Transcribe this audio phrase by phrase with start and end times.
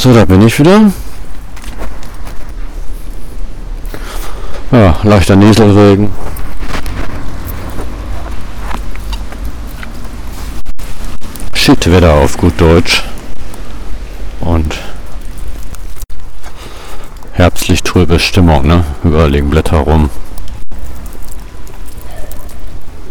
[0.00, 0.92] So, da bin ich wieder.
[4.70, 6.12] Ja, leichter Nieselregen.
[11.52, 13.02] Shitwetter auf gut Deutsch.
[14.38, 14.78] Und
[17.32, 18.84] herbstlich trübe Stimmung, ne?
[19.02, 20.10] Überall liegen Blätter rum.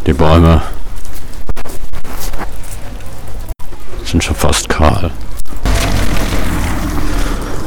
[0.06, 0.62] Die Bäume
[4.06, 5.12] sind schon fast kahl.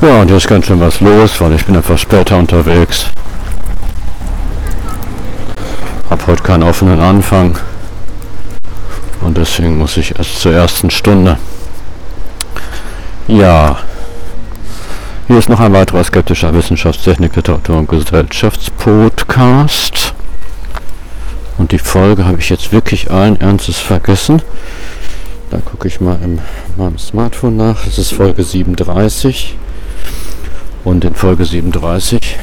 [0.03, 3.05] Ja, und hier ist ganz schön was los, weil ich bin etwas später unterwegs.
[6.09, 7.59] Hab heute keinen offenen Anfang.
[9.21, 11.37] Und deswegen muss ich erst zur ersten Stunde.
[13.29, 13.81] Ja.
[15.27, 20.15] Hier ist noch ein weiterer skeptischer Wissenschaftstechnik, Literatur und Gesellschaftspodcast.
[21.59, 24.41] Und die Folge habe ich jetzt wirklich allen Ernstes vergessen.
[25.51, 26.41] Da gucke ich mal in
[26.79, 27.85] meinem Smartphone nach.
[27.85, 29.59] Das ist Folge 37.
[30.85, 32.39] Und in Folge 37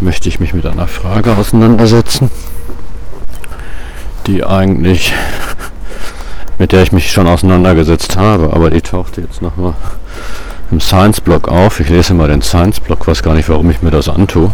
[0.00, 2.30] möchte ich mich mit einer Frage auseinandersetzen,
[4.26, 5.14] die eigentlich,
[6.58, 9.74] mit der ich mich schon auseinandergesetzt habe, aber die tauchte jetzt nochmal
[10.70, 11.80] im Science-Blog auf.
[11.80, 14.52] Ich lese mal den Science-Blog, weiß gar nicht, warum ich mir das antue.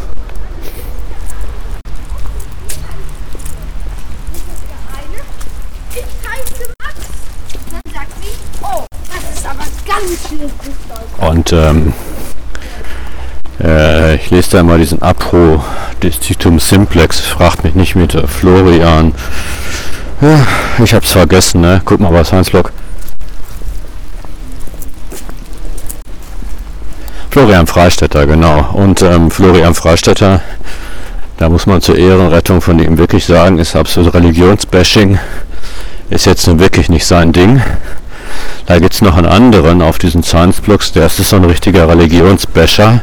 [11.18, 11.92] Und ähm,
[13.62, 15.62] äh, ich lese da mal diesen Apro
[16.02, 19.14] Distitum Simplex, fragt mich nicht mit äh, Florian.
[20.20, 20.46] Ja,
[20.82, 21.80] ich hab's vergessen, ne?
[21.84, 22.72] Guck mal bei Science Log.
[27.30, 28.70] Florian Freistetter, genau.
[28.72, 30.40] Und ähm, Florian Freistetter,
[31.36, 35.18] da muss man zur Ehrenrettung von ihm wirklich sagen, ist absolut Religionsbashing.
[36.10, 37.62] Ist jetzt nun wirklich nicht sein Ding.
[38.68, 43.00] Da gibt es noch einen anderen auf diesen Science-Blogs, der ist so ein richtiger Religionsbasher,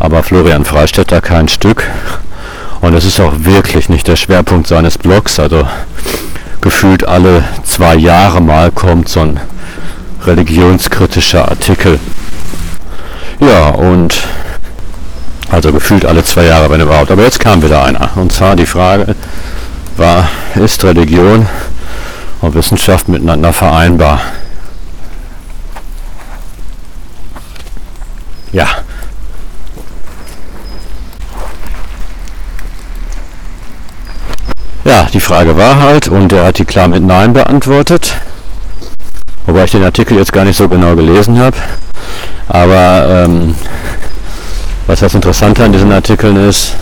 [0.00, 1.88] aber Florian Freistetter kein Stück.
[2.80, 5.68] Und es ist auch wirklich nicht der Schwerpunkt seines Blogs, also
[6.60, 9.40] gefühlt alle zwei Jahre mal kommt so ein
[10.26, 12.00] religionskritischer Artikel.
[13.38, 14.26] Ja, und
[15.52, 17.12] also gefühlt alle zwei Jahre, wenn überhaupt.
[17.12, 18.10] Aber jetzt kam wieder einer.
[18.16, 19.14] Und zwar die Frage
[19.96, 21.46] war, ist Religion
[22.40, 24.20] und Wissenschaft miteinander vereinbar?
[28.52, 28.66] Ja.
[34.84, 38.16] Ja, die Frage war halt, und er hat die klar mit Nein beantwortet.
[39.46, 41.56] Wobei ich den Artikel jetzt gar nicht so genau gelesen habe.
[42.48, 43.54] Aber ähm,
[44.86, 46.74] was das Interessante an diesen Artikeln ist,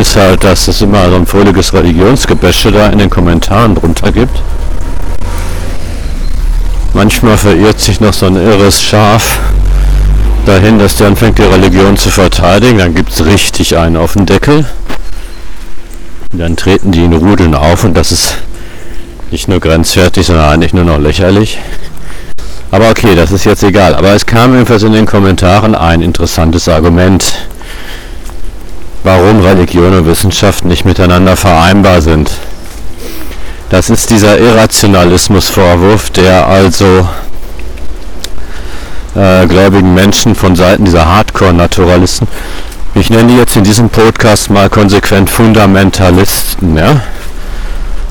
[0.00, 4.42] ist halt, dass es immer so ein fröhliches Religionsgebäsche da in den Kommentaren drunter gibt.
[6.94, 9.38] Manchmal verirrt sich noch so ein irres Schaf
[10.46, 12.78] dahin, dass der anfängt, die Religion zu verteidigen.
[12.78, 14.64] Dann gibt es richtig einen auf den Deckel.
[16.32, 18.38] Dann treten die in Rudeln auf und das ist
[19.30, 21.58] nicht nur grenzwertig, sondern eigentlich nur noch lächerlich.
[22.70, 23.94] Aber okay, das ist jetzt egal.
[23.94, 27.34] Aber es kam jedenfalls in den Kommentaren ein interessantes Argument
[29.02, 32.30] warum Religion und Wissenschaft nicht miteinander vereinbar sind.
[33.70, 37.08] Das ist dieser Irrationalismusvorwurf, der also
[39.14, 42.26] äh, gläubigen Menschen von Seiten dieser Hardcore-Naturalisten,
[42.94, 47.00] ich nenne die jetzt in diesem Podcast mal konsequent Fundamentalisten, ja?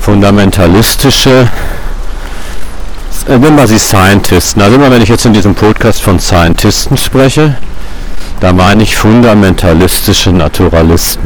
[0.00, 1.48] fundamentalistische,
[3.28, 4.62] äh, nennen wir sie Scientisten.
[4.62, 7.56] Also immer wenn ich jetzt in diesem Podcast von Scientisten spreche,
[8.40, 11.22] da meine ich fundamentalistische Naturalisten.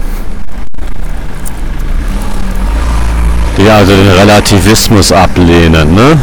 [3.57, 6.19] Die also den Relativismus ablehnen, ne?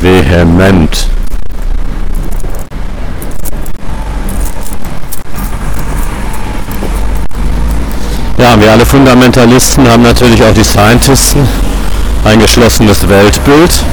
[0.00, 1.08] Vehement.
[8.38, 11.46] Ja, wir alle Fundamentalisten haben natürlich auch die Scientisten
[12.24, 13.84] ein geschlossenes Weltbild.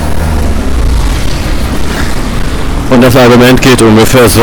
[2.89, 4.41] Und das Argument geht ungefähr so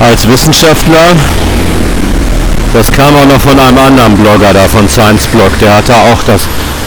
[0.00, 1.16] als Wissenschaftler.
[2.72, 5.58] Das kam auch noch von einem anderen Blogger da, von Science Blog.
[5.60, 6.42] Der hatte auch das.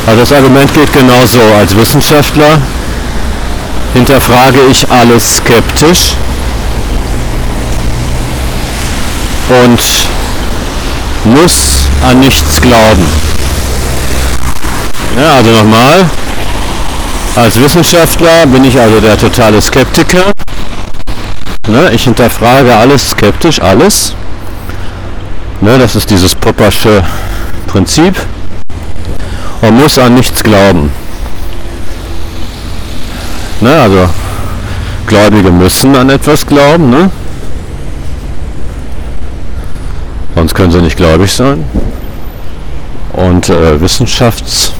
[0.07, 1.39] Also das Argument geht genauso.
[1.57, 2.59] Als Wissenschaftler
[3.93, 6.15] hinterfrage ich alles skeptisch
[9.63, 9.81] und
[11.25, 13.05] muss an nichts glauben.
[15.17, 16.09] Ja, also nochmal.
[17.35, 20.31] Als Wissenschaftler bin ich also der totale Skeptiker
[21.71, 21.91] Ne?
[21.93, 24.13] Ich hinterfrage alles skeptisch, alles.
[25.61, 25.77] Ne?
[25.77, 27.01] Das ist dieses Poppersche
[27.67, 28.13] Prinzip
[29.61, 30.91] und muss an nichts glauben.
[33.61, 34.09] Ne, also
[35.07, 37.09] Gläubige müssen an etwas glauben, ne?
[40.35, 41.63] Sonst können sie nicht gläubig sein.
[43.13, 44.73] Und äh, Wissenschafts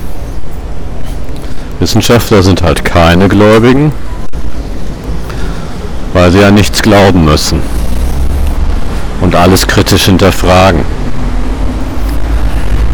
[1.80, 3.94] Wissenschaftler sind halt keine Gläubigen,
[6.22, 7.64] weil sie ja nichts glauben müssen
[9.22, 10.86] und alles kritisch hinterfragen.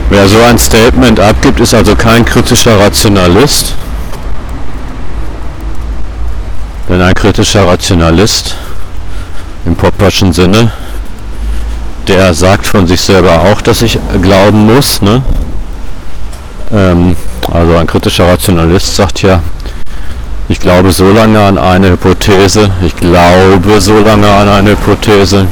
[0.09, 3.73] Wer so ein Statement abgibt, ist also kein kritischer Rationalist.
[6.87, 8.55] Denn ein kritischer Rationalist
[9.65, 10.71] im Popperschen Sinne,
[12.07, 15.01] der sagt von sich selber auch, dass ich glauben muss.
[15.01, 15.21] Ne?
[16.71, 17.17] Ähm,
[17.51, 19.41] also ein kritischer Rationalist sagt ja,
[20.49, 25.47] ich glaube so lange an eine Hypothese, ich glaube so lange an eine Hypothese,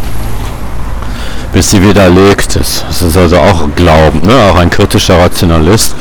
[1.53, 2.85] bis sie widerlegt ist.
[2.87, 4.21] Das ist also auch Glauben.
[4.21, 4.33] Ne?
[4.49, 5.95] Auch ein kritischer Rationalist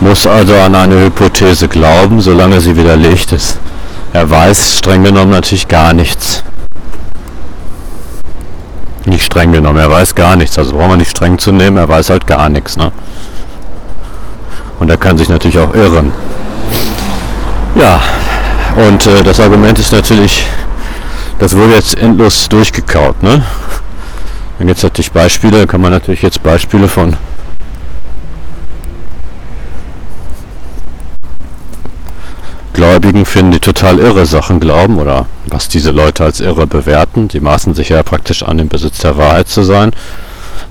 [0.00, 3.58] muss also an eine Hypothese glauben, solange sie widerlegt ist.
[4.12, 6.42] Er weiß streng genommen natürlich gar nichts.
[9.06, 10.58] Nicht streng genommen, er weiß gar nichts.
[10.58, 12.76] Also braucht man nicht streng zu nehmen, er weiß halt gar nichts.
[12.76, 12.90] Ne?
[14.80, 16.12] Und er kann sich natürlich auch irren.
[17.74, 18.00] Ja,
[18.76, 20.46] und äh, das Argument ist natürlich,
[21.40, 23.20] das wurde jetzt endlos durchgekaut.
[23.22, 23.42] Ne?
[24.58, 27.16] Dann gibt es natürlich Beispiele, kann man natürlich jetzt Beispiele von
[32.74, 37.26] Gläubigen finden, die total irre Sachen glauben oder was diese Leute als irre bewerten.
[37.26, 39.90] Die maßen sich ja praktisch an, im Besitz der Wahrheit zu sein.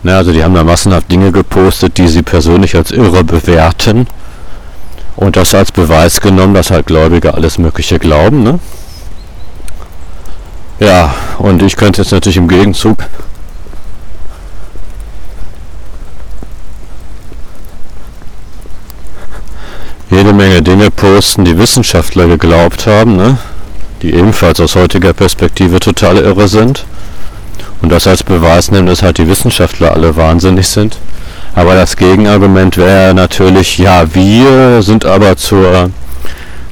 [0.04, 4.08] Ne, also die haben da massenhaft Dinge gepostet, die sie persönlich als irre bewerten
[5.16, 8.44] und das als Beweis genommen, dass halt Gläubige alles Mögliche glauben.
[8.44, 8.60] Ne?
[10.80, 12.98] Ja, und ich könnte jetzt natürlich im Gegenzug
[20.10, 23.38] jede Menge Dinge posten, die Wissenschaftler geglaubt haben, ne?
[24.02, 26.86] die ebenfalls aus heutiger Perspektive total irre sind.
[27.82, 30.98] Und das als Beweis nehmen, dass halt die Wissenschaftler alle wahnsinnig sind.
[31.56, 35.92] Aber das Gegenargument wäre natürlich, ja, wir sind aber zur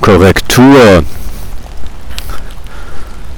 [0.01, 1.03] Korrektur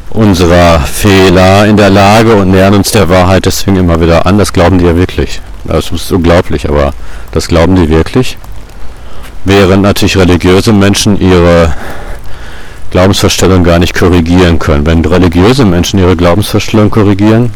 [0.10, 4.38] unserer Fehler in der Lage und nähern uns der Wahrheit deswegen immer wieder an.
[4.38, 5.42] Das glauben die ja wirklich.
[5.66, 6.94] Das ist unglaublich, aber
[7.31, 8.38] das glauben die wirklich
[9.45, 11.74] während natürlich religiöse Menschen ihre
[12.92, 14.86] Glaubensvorstellung gar nicht korrigieren können.
[14.86, 17.51] Wenn religiöse Menschen ihre Glaubensvorstellung korrigieren,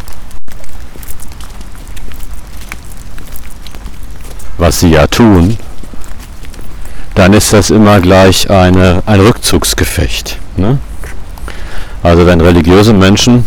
[4.58, 5.58] was sie ja tun,
[7.16, 10.38] dann ist das immer gleich eine, ein Rückzugsgefecht.
[10.56, 10.78] Ne?
[12.04, 13.46] Also wenn religiöse Menschen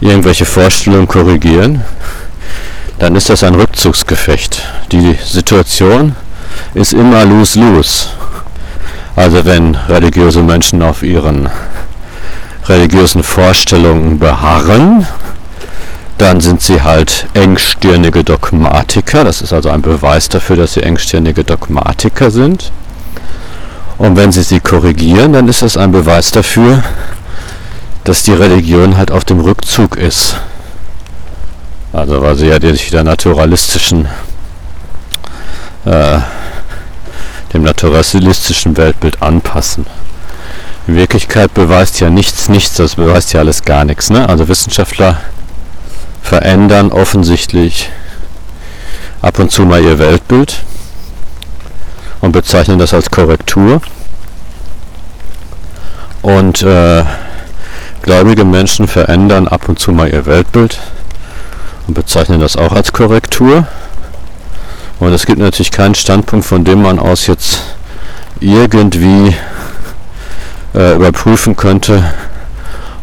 [0.00, 1.84] irgendwelche Vorstellungen korrigieren,
[2.98, 4.62] dann ist das ein Rückzugsgefecht.
[4.90, 6.16] Die Situation
[6.74, 8.08] ist immer lose-lose.
[9.14, 11.48] Also wenn religiöse Menschen auf ihren
[12.66, 15.06] religiösen Vorstellungen beharren,
[16.18, 19.22] dann sind sie halt engstirnige Dogmatiker.
[19.22, 22.72] Das ist also ein Beweis dafür, dass sie engstirnige Dogmatiker sind.
[23.98, 26.82] Und wenn sie sie korrigieren, dann ist das ein Beweis dafür,
[28.02, 30.36] dass die Religion halt auf dem Rückzug ist.
[31.92, 34.08] Also weil sie ja sich der naturalistischen
[35.84, 36.18] äh,
[37.54, 39.86] dem naturalistischen Weltbild anpassen.
[40.86, 44.10] In Wirklichkeit beweist ja nichts nichts, das beweist ja alles gar nichts.
[44.10, 44.28] Ne?
[44.28, 45.18] Also Wissenschaftler
[46.28, 47.88] verändern offensichtlich
[49.22, 50.62] ab und zu mal ihr Weltbild
[52.20, 53.80] und bezeichnen das als Korrektur.
[56.20, 57.02] Und äh,
[58.02, 60.78] gläubige Menschen verändern ab und zu mal ihr Weltbild
[61.86, 63.66] und bezeichnen das auch als Korrektur.
[65.00, 67.62] Und es gibt natürlich keinen Standpunkt, von dem man aus jetzt
[68.40, 69.34] irgendwie
[70.74, 72.04] äh, überprüfen könnte,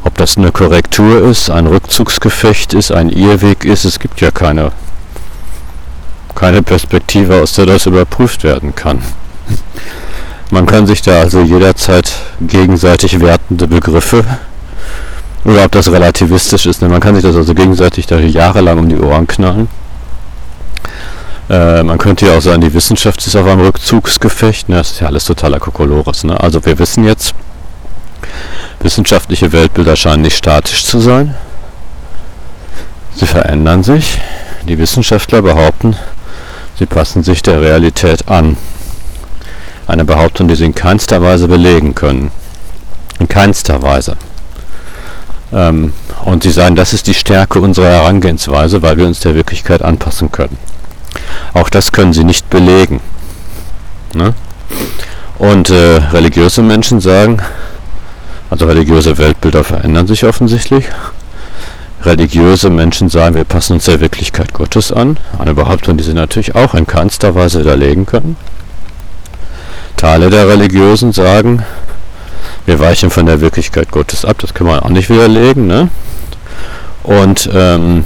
[0.06, 3.84] ob das eine Korrektur ist, ein Rückzugsgefecht ist, ein Irrweg ist.
[3.84, 4.72] Es gibt ja keine,
[6.36, 9.02] keine Perspektive, aus der das überprüft werden kann.
[10.52, 14.24] Man kann sich da also jederzeit gegenseitig wertende Begriffe,
[15.44, 18.90] oder ob das relativistisch ist, ne, man kann sich das also gegenseitig da jahrelang um
[18.90, 19.68] die Ohren knallen.
[21.50, 24.70] Äh, man könnte ja auch sagen, die Wissenschaft ist auf einem Rückzugsgefecht.
[24.70, 24.78] Ne?
[24.78, 26.24] Das ist ja alles totaler Kokolores.
[26.24, 26.40] Ne?
[26.40, 27.36] Also wir wissen jetzt,
[28.86, 31.36] wissenschaftliche Weltbilder scheinen nicht statisch zu sein.
[33.16, 34.20] Sie verändern sich.
[34.68, 35.96] Die Wissenschaftler behaupten,
[36.78, 38.58] sie passen sich der Realität an.
[39.88, 42.32] Eine Behauptung, die sie in keinster Weise belegen können.
[43.20, 44.18] In keinster Weise.
[45.52, 49.82] Ähm, und sie sagen, das ist die Stärke unserer Herangehensweise, weil wir uns der Wirklichkeit
[49.82, 50.58] anpassen können.
[51.54, 53.00] Auch das können sie nicht belegen.
[54.14, 54.34] Ne?
[55.40, 57.42] Und äh, religiöse Menschen sagen,
[58.50, 60.86] also religiöse Weltbilder verändern sich offensichtlich.
[62.04, 65.18] Religiöse Menschen sagen, wir passen uns der Wirklichkeit Gottes an.
[65.40, 68.38] Eine Behauptung, die sie natürlich auch in keinster Weise widerlegen können.
[69.98, 71.64] Teile der Religiösen sagen,
[72.66, 74.38] wir weichen von der Wirklichkeit Gottes ab.
[74.40, 75.66] Das kann man auch nicht widerlegen.
[75.68, 75.90] Ne?
[77.04, 78.06] Und ähm,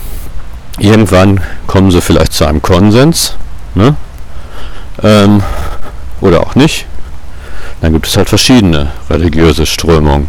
[0.78, 3.36] irgendwann kommen sie vielleicht zu einem Konsens.
[3.76, 3.96] Ne?
[5.04, 5.44] Ähm,
[6.22, 6.86] oder auch nicht.
[7.82, 10.28] Dann gibt es halt verschiedene religiöse Strömungen.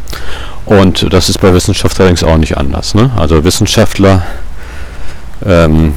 [0.66, 2.94] Und das ist bei Wissenschaft allerdings auch nicht anders.
[2.94, 3.10] Ne?
[3.16, 4.22] Also Wissenschaftler
[5.44, 5.94] ähm,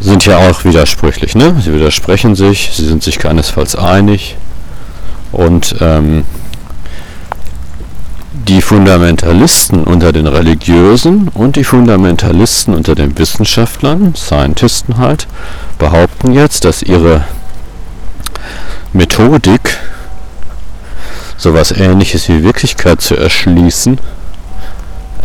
[0.00, 1.34] sind ja auch widersprüchlich.
[1.34, 1.54] Ne?
[1.62, 4.36] Sie widersprechen sich, sie sind sich keinesfalls einig.
[5.30, 6.24] Und ähm,
[8.48, 15.28] die Fundamentalisten unter den Religiösen und die Fundamentalisten unter den Wissenschaftlern, Scientisten halt,
[15.78, 17.24] behaupten jetzt, dass ihre
[18.92, 19.78] Methodik,
[21.36, 23.98] sowas ähnliches wie Wirklichkeit zu erschließen,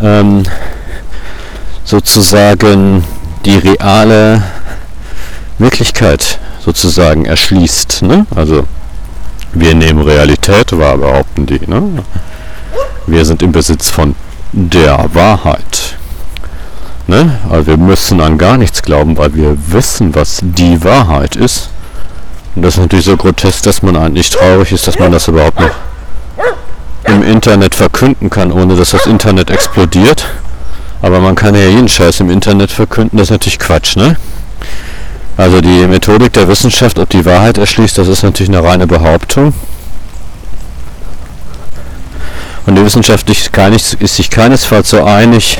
[0.01, 0.43] ähm,
[1.83, 3.03] sozusagen
[3.45, 4.43] die reale
[5.57, 8.01] Wirklichkeit sozusagen erschließt.
[8.03, 8.25] Ne?
[8.35, 8.65] Also
[9.53, 11.59] wir nehmen Realität wahr, behaupten die.
[11.65, 12.03] Ne?
[13.05, 14.15] Wir sind im Besitz von
[14.51, 15.97] der Wahrheit.
[17.07, 17.39] Ne?
[17.49, 21.69] Also wir müssen an gar nichts glauben, weil wir wissen, was die Wahrheit ist.
[22.57, 25.59] Und das ist natürlich so grotesk, dass man eigentlich traurig ist, dass man das überhaupt
[25.59, 25.69] noch
[27.03, 30.25] im Internet verkünden kann, ohne dass das Internet explodiert.
[31.03, 34.17] Aber man kann ja jeden Scheiß im Internet verkünden, das ist natürlich Quatsch, ne?
[35.37, 39.53] Also die Methodik der Wissenschaft, ob die Wahrheit erschließt, das ist natürlich eine reine Behauptung.
[42.65, 45.59] Und die Wissenschaft ist sich keinesfalls so einig,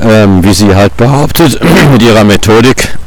[0.00, 1.60] ähm, wie sie halt behauptet,
[1.92, 2.98] mit ihrer Methodik.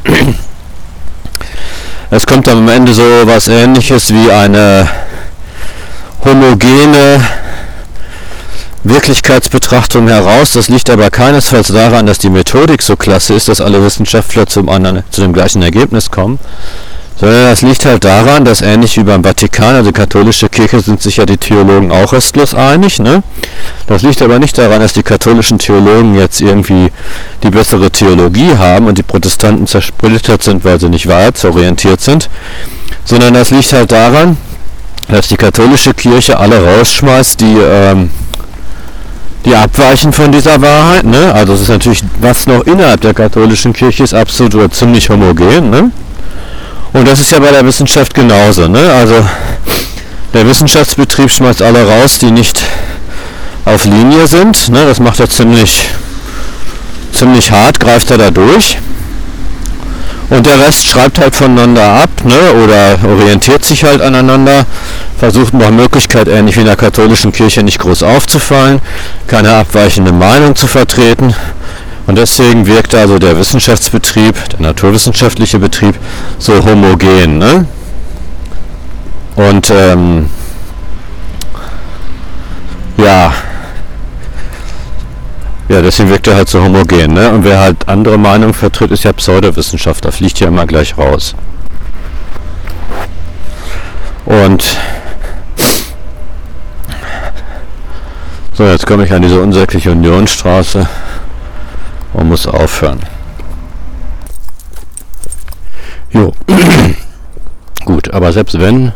[2.14, 4.86] Es kommt am Ende so was ähnliches wie eine
[6.22, 7.24] homogene
[8.84, 10.52] Wirklichkeitsbetrachtung heraus.
[10.52, 14.68] Das liegt aber keinesfalls daran, dass die Methodik so klasse ist, dass alle Wissenschaftler zum
[14.68, 16.38] anderen, zu dem gleichen Ergebnis kommen,
[17.16, 21.18] sondern das liegt halt daran, dass ähnlich wie beim Vatikan, also katholische Kirche, sind sich
[21.18, 22.98] ja die Theologen auch restlos einig.
[22.98, 23.22] Ne?
[23.86, 26.90] Das liegt aber nicht daran, dass die katholischen Theologen jetzt irgendwie
[27.42, 32.28] die bessere Theologie haben und die Protestanten zersplittert sind, weil sie nicht wahrheitsorientiert sind,
[33.04, 34.36] sondern das liegt halt daran,
[35.08, 38.10] dass die katholische Kirche alle rausschmeißt, die ähm,
[39.44, 41.04] die abweichen von dieser Wahrheit.
[41.04, 41.32] Ne?
[41.32, 45.70] Also es ist natürlich, was noch innerhalb der katholischen Kirche ist, absolut oder ziemlich homogen.
[45.70, 45.90] Ne?
[46.92, 48.68] Und das ist ja bei der Wissenschaft genauso.
[48.68, 48.92] Ne?
[48.92, 49.24] Also
[50.34, 52.62] der Wissenschaftsbetrieb schmeißt alle raus, die nicht
[53.64, 54.68] auf Linie sind.
[54.68, 54.84] Ne?
[54.86, 55.88] Das macht er ziemlich,
[57.12, 58.76] ziemlich hart, greift er da durch.
[60.28, 62.62] Und der Rest schreibt halt voneinander ab ne?
[62.62, 64.66] oder orientiert sich halt aneinander,
[65.18, 68.80] versucht nach Möglichkeit, ähnlich wie in der katholischen Kirche, nicht groß aufzufallen,
[69.26, 71.34] keine abweichende Meinung zu vertreten
[72.06, 75.98] und deswegen wirkt also der Wissenschaftsbetrieb, der naturwissenschaftliche Betrieb,
[76.38, 77.38] so homogen.
[77.38, 77.66] Ne?
[79.36, 80.28] Und ähm,
[82.96, 83.32] ja,
[85.68, 87.14] ja, deswegen wirkt er halt so homogen.
[87.14, 87.30] Ne?
[87.30, 91.34] Und wer halt andere Meinungen vertritt, ist ja Pseudowissenschaftler, fliegt ja immer gleich raus.
[94.26, 94.76] Und
[98.54, 100.86] so, jetzt komme ich an diese unsägliche Unionstraße.
[102.14, 103.00] Man muss aufhören.
[106.10, 106.32] Jo.
[107.84, 108.92] Gut, aber selbst wenn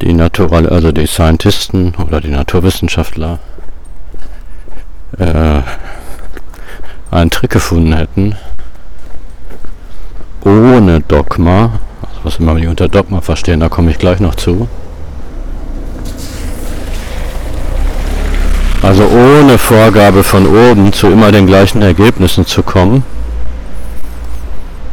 [0.00, 3.40] die Natural, also die Scientisten oder die Naturwissenschaftler
[5.18, 5.60] äh,
[7.10, 8.36] einen Trick gefunden hätten,
[10.44, 14.68] ohne Dogma, also was immer wir unter Dogma verstehen, da komme ich gleich noch zu,
[18.82, 23.02] Also ohne Vorgabe von oben zu immer den gleichen Ergebnissen zu kommen.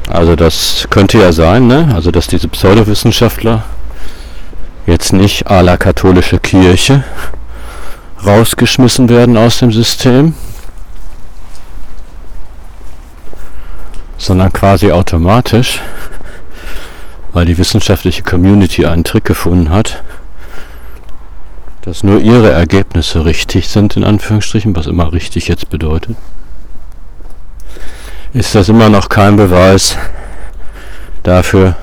[0.09, 1.91] Also das könnte ja sein, ne?
[1.93, 3.63] Also dass diese Pseudowissenschaftler
[4.87, 7.03] jetzt nicht à la katholische Kirche
[8.25, 10.33] rausgeschmissen werden aus dem System,
[14.17, 15.81] sondern quasi automatisch,
[17.33, 20.03] weil die wissenschaftliche Community einen Trick gefunden hat,
[21.85, 26.17] dass nur ihre Ergebnisse richtig sind, in Anführungsstrichen, was immer richtig jetzt bedeutet,
[28.33, 29.95] ist das immer noch kein Beweis
[31.21, 31.75] dafür,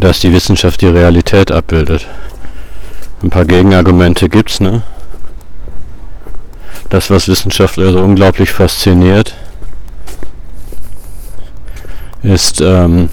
[0.00, 2.06] dass die Wissenschaft die Realität abbildet.
[3.22, 4.82] Ein paar Gegenargumente gibt's, ne?
[6.88, 9.34] das, was Wissenschaftler so unglaublich fasziniert,
[12.22, 13.10] ist, ähm,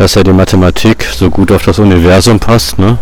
[0.00, 2.96] dass ja die Mathematik so gut auf das Universum passt, ne?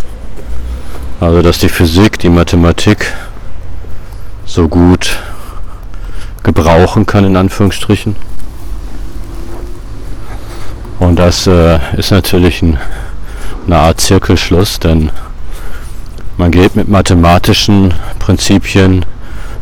[1.21, 3.15] Also dass die Physik die Mathematik
[4.45, 5.17] so gut
[6.43, 8.17] gebrauchen kann, in Anführungsstrichen.
[10.99, 12.79] Und das äh, ist natürlich ein,
[13.69, 15.13] eine Art Zirkelschluss, denn
[16.37, 19.07] man geht mit mathematischen Prinzipien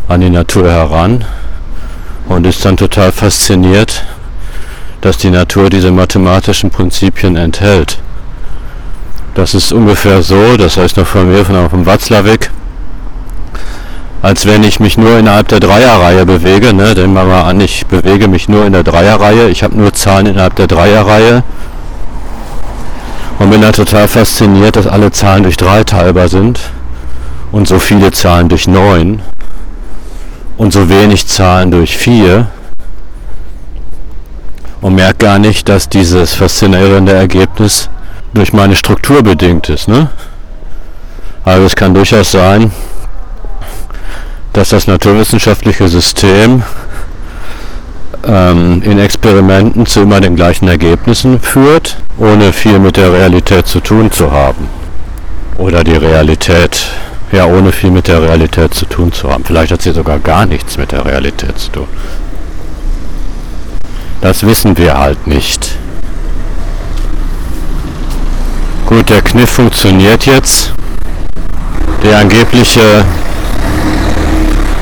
[0.09, 1.23] an die Natur heran
[2.31, 4.07] und ist dann total fasziniert,
[5.01, 7.99] dass die Natur diese mathematischen Prinzipien enthält.
[9.35, 12.51] Das ist ungefähr so, das heißt noch von mir, von, von Watzlawick,
[14.23, 16.73] als wenn ich mich nur innerhalb der Dreierreihe bewege.
[16.73, 16.95] Ne?
[16.95, 20.27] Nehmen wir mal an, ich bewege mich nur in der Dreierreihe, ich habe nur Zahlen
[20.27, 21.43] innerhalb der Dreierreihe
[23.39, 26.59] und bin da total fasziniert, dass alle Zahlen durch 3 teilbar sind
[27.53, 29.21] und so viele Zahlen durch 9
[30.57, 32.47] und so wenig Zahlen durch 4
[34.81, 37.89] und merke gar nicht, dass dieses faszinierende Ergebnis
[38.35, 39.89] durch meine Struktur bedingt ist.
[39.89, 40.09] Ne?
[41.45, 42.73] Also es kann durchaus sein,
[44.53, 46.63] dass das naturwissenschaftliche System
[48.27, 53.81] ähm, in Experimenten zu immer den gleichen Ergebnissen führt, ohne viel mit der Realität zu
[53.81, 54.69] tun zu haben.
[55.59, 56.87] Oder die Realität,
[57.33, 59.45] ja, ohne viel mit der Realität zu tun zu haben.
[59.45, 61.89] Vielleicht hat sie sogar gar nichts mit der Realität zu tun.
[64.27, 65.77] Das wissen wir halt nicht.
[68.87, 70.73] Gut, der Kniff funktioniert jetzt.
[72.03, 73.05] Die angebliche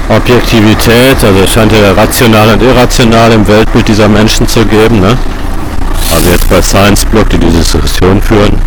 [0.08, 5.00] Objektivität, also es scheint ja rational und irrational im Weltbild dieser Menschen zu geben.
[5.00, 5.14] Ne?
[6.14, 8.58] Also jetzt bei Science Block, die diese Diskussion führen.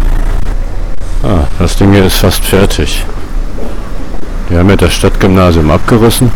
[1.24, 3.04] Ah, das Ding hier ist fast fertig.
[4.52, 6.32] Die haben ja das Stadtgymnasium abgerissen.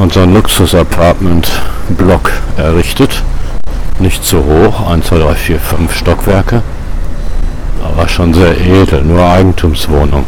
[0.00, 3.22] Ein Luxus-Apartment-Block errichtet.
[3.98, 6.62] Nicht zu hoch, 1, 2, 3, 4, 5 Stockwerke.
[7.84, 10.24] Aber schon sehr edel, nur Eigentumswohnung.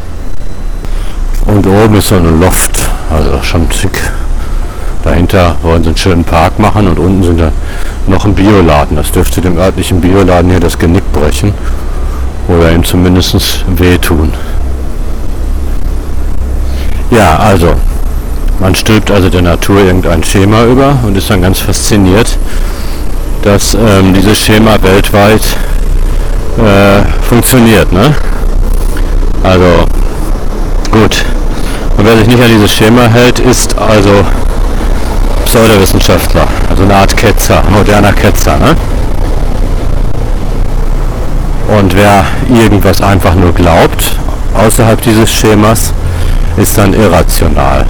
[1.46, 3.98] Und oben ist so ein Loft, also schon schick.
[5.04, 7.50] Dahinter wollen sie einen schönen Park machen und unten sind da
[8.06, 8.98] noch ein Bioladen.
[8.98, 11.54] Das dürfte dem örtlichen Bioladen hier das Genick brechen
[12.46, 14.34] oder ihm zumindest wehtun.
[17.10, 17.74] Ja, also,
[18.62, 22.38] man stülpt also der Natur irgendein Schema über und ist dann ganz fasziniert,
[23.42, 25.42] dass ähm, dieses Schema weltweit
[26.58, 27.90] äh, funktioniert.
[27.92, 28.14] Ne?
[29.42, 29.84] Also
[30.92, 31.24] gut.
[31.96, 34.24] Und wer sich nicht an dieses Schema hält, ist also
[35.44, 38.56] Pseudowissenschaftler, also eine Art Ketzer, moderner Ketzer.
[38.58, 38.76] Ne?
[41.76, 44.12] Und wer irgendwas einfach nur glaubt,
[44.54, 45.92] außerhalb dieses Schemas,
[46.56, 47.86] ist dann irrational.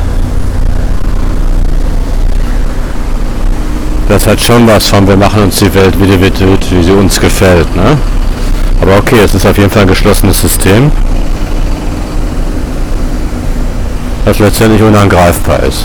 [4.08, 7.20] Das hat schon was von, wir machen uns die Welt, wie, die, wie sie uns
[7.20, 7.74] gefällt.
[7.74, 7.96] Ne?
[8.80, 10.90] Aber okay, es ist auf jeden Fall ein geschlossenes System,
[14.24, 15.84] das letztendlich unangreifbar ist.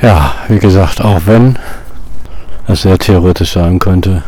[0.00, 1.58] Ja, wie gesagt, auch wenn
[2.66, 4.24] es sehr theoretisch sein könnte,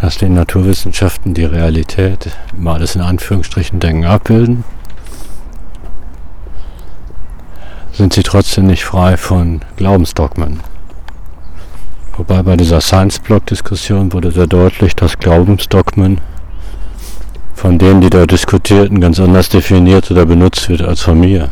[0.00, 4.64] dass die Naturwissenschaften die Realität, mal alles in Anführungsstrichen denken, abbilden,
[7.96, 10.60] sind sie trotzdem nicht frei von Glaubensdogmen.
[12.16, 16.20] Wobei bei dieser Science-Block-Diskussion wurde sehr deutlich, dass Glaubensdogmen
[17.54, 21.50] von denen, die da diskutierten, ganz anders definiert oder benutzt wird als von mir.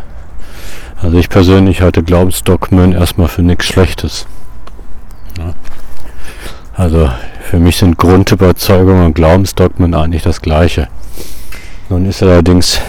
[1.00, 4.26] Also ich persönlich halte Glaubensdogmen erstmal für nichts Schlechtes.
[6.74, 10.88] Also für mich sind Grundüberzeugungen und Glaubensdogmen eigentlich das gleiche.
[11.88, 12.81] Nun ist allerdings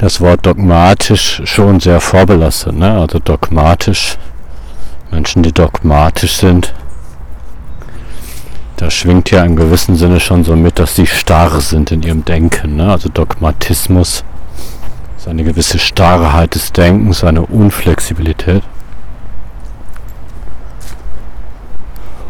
[0.00, 2.74] das Wort dogmatisch schon sehr vorbelastet.
[2.74, 2.98] Ne?
[2.98, 4.16] Also dogmatisch,
[5.10, 6.72] Menschen, die dogmatisch sind,
[8.78, 12.24] da schwingt ja im gewissen Sinne schon so mit, dass sie starr sind in ihrem
[12.24, 12.76] Denken.
[12.76, 12.90] Ne?
[12.90, 14.24] Also Dogmatismus
[15.18, 18.62] ist eine gewisse Starrheit des Denkens, eine Unflexibilität.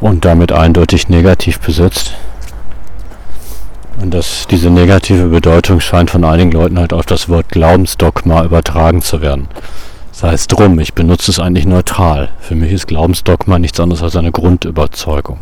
[0.01, 2.15] Und damit eindeutig negativ besetzt.
[4.01, 9.03] Und dass diese negative Bedeutung scheint von einigen Leuten halt auf das Wort Glaubensdogma übertragen
[9.03, 9.49] zu werden.
[10.11, 12.31] Sei es drum, ich benutze es eigentlich neutral.
[12.41, 15.39] Für mich ist Glaubensdogma nichts anderes als eine Grundüberzeugung.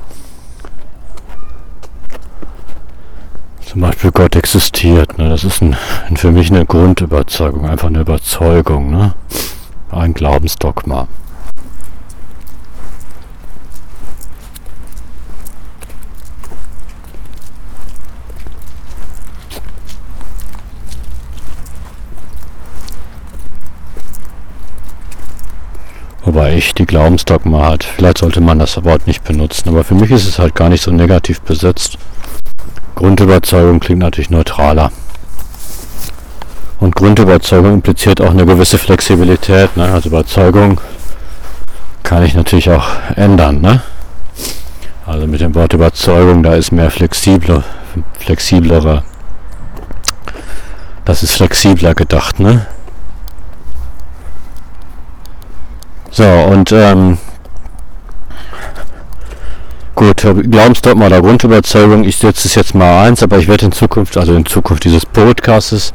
[3.65, 5.19] Zum Beispiel Gott existiert.
[5.19, 5.29] Ne?
[5.29, 5.77] Das ist ein,
[6.17, 8.91] für mich eine Grundüberzeugung, einfach eine Überzeugung.
[8.91, 9.15] Ne?
[9.91, 11.07] Ein Glaubensdogma.
[26.29, 27.85] Wobei ich die Glaubensdogma hat.
[27.85, 30.83] Vielleicht sollte man das Wort nicht benutzen, aber für mich ist es halt gar nicht
[30.83, 31.97] so negativ besetzt.
[32.97, 34.93] Grundüberzeugung klingt natürlich neutraler.
[36.81, 39.75] Und Grundüberzeugung impliziert auch eine gewisse Flexibilität.
[39.79, 39.91] Ne?
[39.91, 40.83] Also Überzeugung
[42.03, 43.63] kann ich natürlich auch ändern.
[43.63, 43.81] Ne?
[45.07, 47.65] Also mit dem Wort Überzeugung, da ist mehr flexible,
[48.19, 49.03] flexiblere.
[51.07, 52.67] Das ist flexibler gedacht, ne?
[56.11, 57.19] So, und ähm,
[59.95, 64.17] gut, Glaubensdogma oder Grundüberzeugung, ich setze es jetzt mal eins, aber ich werde in Zukunft,
[64.17, 65.93] also in Zukunft dieses Podcastes,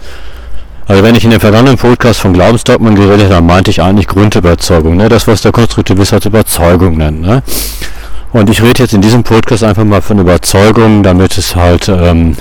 [0.87, 4.97] also wenn ich in dem vergangenen Podcast von Glaubensdogmen geredet habe, meinte ich eigentlich Grundüberzeugung,
[4.97, 5.09] ne?
[5.09, 7.21] das was der Konstruktivist als Überzeugung nennt.
[7.21, 7.41] Ne?
[8.33, 12.35] Und ich rede jetzt in diesem Podcast einfach mal von Überzeugung, damit es halt, ähm,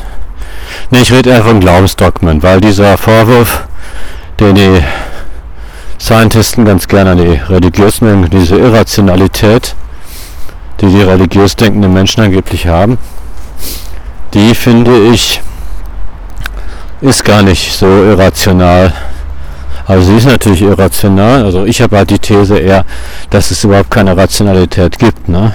[0.91, 3.65] ne, ich rede eher von Glaubensdogmen, weil dieser Vorwurf,
[4.41, 4.83] den die
[6.03, 9.77] Scientisten ganz gerne an die Religiösen, diese Irrationalität,
[10.81, 12.99] die die religiös denkenden Menschen angeblich haben,
[14.35, 15.41] die finde ich,
[17.03, 18.93] ist gar nicht so irrational.
[19.87, 21.45] Also sie ist natürlich irrational.
[21.45, 22.85] Also ich habe halt die These eher,
[23.31, 25.29] dass es überhaupt keine Rationalität gibt.
[25.29, 25.55] Ne?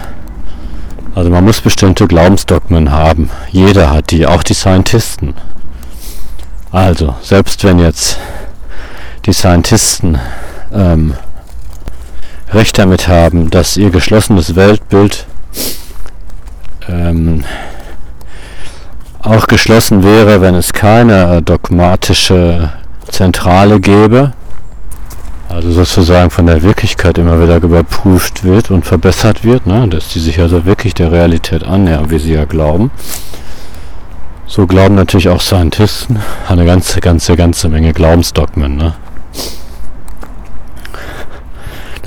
[1.13, 3.29] Also man muss bestimmte Glaubensdogmen haben.
[3.51, 5.33] Jeder hat die, auch die Scientisten.
[6.71, 8.17] Also, selbst wenn jetzt
[9.25, 10.19] die Scientisten
[10.73, 11.13] ähm,
[12.53, 15.25] recht damit haben, dass ihr geschlossenes Weltbild
[16.87, 17.43] ähm,
[19.21, 22.71] auch geschlossen wäre, wenn es keine dogmatische
[23.09, 24.33] Zentrale gäbe,
[25.49, 29.87] also sozusagen von der Wirklichkeit immer wieder überprüft wird und verbessert wird, ne?
[29.87, 32.91] dass die sich also wirklich der Realität annähern, wie sie ja glauben.
[34.45, 38.77] So glauben natürlich auch Scientisten eine ganze, ganze, ganze Menge Glaubensdogmen.
[38.77, 38.93] Ne?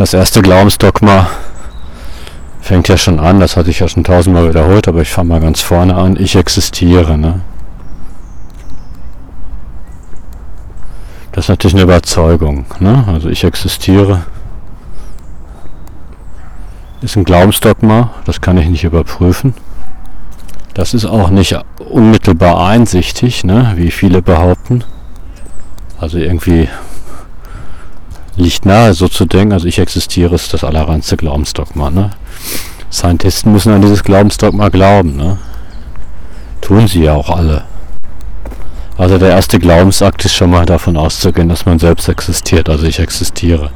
[0.00, 1.28] Das erste Glaubensdogma
[2.62, 5.40] fängt ja schon an, das hatte ich ja schon tausendmal wiederholt, aber ich fange mal
[5.42, 7.18] ganz vorne an, ich existiere.
[7.18, 7.42] Ne?
[11.32, 12.64] Das ist natürlich eine Überzeugung.
[12.78, 13.04] Ne?
[13.08, 14.22] Also ich existiere.
[17.02, 19.52] Ist ein Glaubensdogma, das kann ich nicht überprüfen.
[20.72, 21.60] Das ist auch nicht
[21.90, 23.74] unmittelbar einsichtig, ne?
[23.76, 24.82] wie viele behaupten.
[26.00, 26.70] Also irgendwie
[28.40, 31.90] liegt nahe, so zu denken, also ich existiere, ist das allerreinste Glaubensdogma.
[31.90, 32.11] Ne?
[32.90, 35.16] Scientisten müssen an dieses Glaubensdogma glauben.
[35.16, 35.38] Ne?
[36.61, 37.64] Tun sie ja auch alle.
[38.98, 42.98] Also der erste Glaubensakt ist schon mal davon auszugehen, dass man selbst existiert, also ich
[42.98, 43.70] existiere.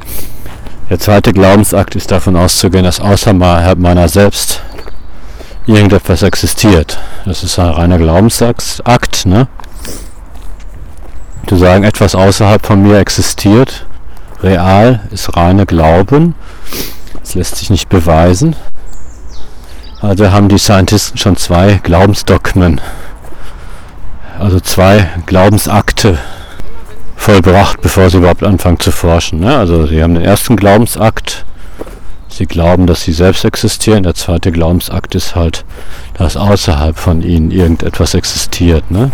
[0.89, 4.61] Der zweite Glaubensakt ist davon auszugehen, dass außer meiner selbst
[5.65, 6.99] irgendetwas existiert.
[7.25, 8.83] Das ist ein reiner Glaubensakt,
[9.25, 9.47] ne?
[11.47, 13.87] Zu sagen, etwas außerhalb von mir existiert,
[14.41, 16.35] real, ist reine Glauben.
[17.19, 18.55] Das lässt sich nicht beweisen.
[20.01, 22.79] Also haben die Scientisten schon zwei Glaubensdogmen
[24.39, 26.17] also zwei Glaubensakte
[27.15, 29.39] vollbracht, bevor sie überhaupt anfangen zu forschen.
[29.39, 29.57] Ne?
[29.57, 31.45] Also sie haben den ersten Glaubensakt,
[32.27, 34.03] sie glauben, dass sie selbst existieren.
[34.03, 35.65] Der zweite Glaubensakt ist halt,
[36.17, 38.91] dass außerhalb von ihnen irgendetwas existiert.
[38.91, 39.11] Ne?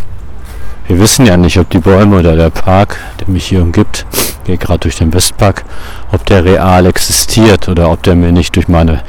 [0.87, 4.05] Wir wissen ja nicht, ob die Bäume oder der Park, der mich hier umgibt,
[4.43, 5.63] gehe gerade durch den Westpark,
[6.11, 9.03] ob der real existiert oder ob der mir nicht durch meine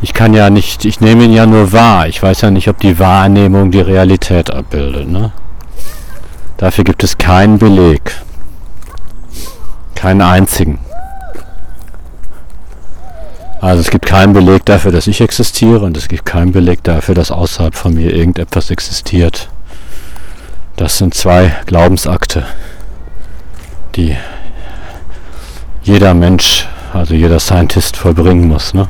[0.00, 2.06] ich kann ja nicht, ich nehme ihn ja nur wahr.
[2.06, 5.08] Ich weiß ja nicht, ob die Wahrnehmung die Realität abbildet.
[5.08, 5.32] Ne?
[6.56, 8.14] Dafür gibt es keinen Beleg.
[9.94, 10.78] Keinen einzigen.
[13.60, 17.16] Also es gibt keinen Beleg dafür, dass ich existiere und es gibt keinen Beleg dafür,
[17.16, 19.48] dass außerhalb von mir irgendetwas existiert.
[20.76, 22.46] Das sind zwei Glaubensakte,
[23.96, 24.16] die
[25.88, 28.74] jeder Mensch, also jeder Scientist vollbringen muss.
[28.74, 28.88] Ne?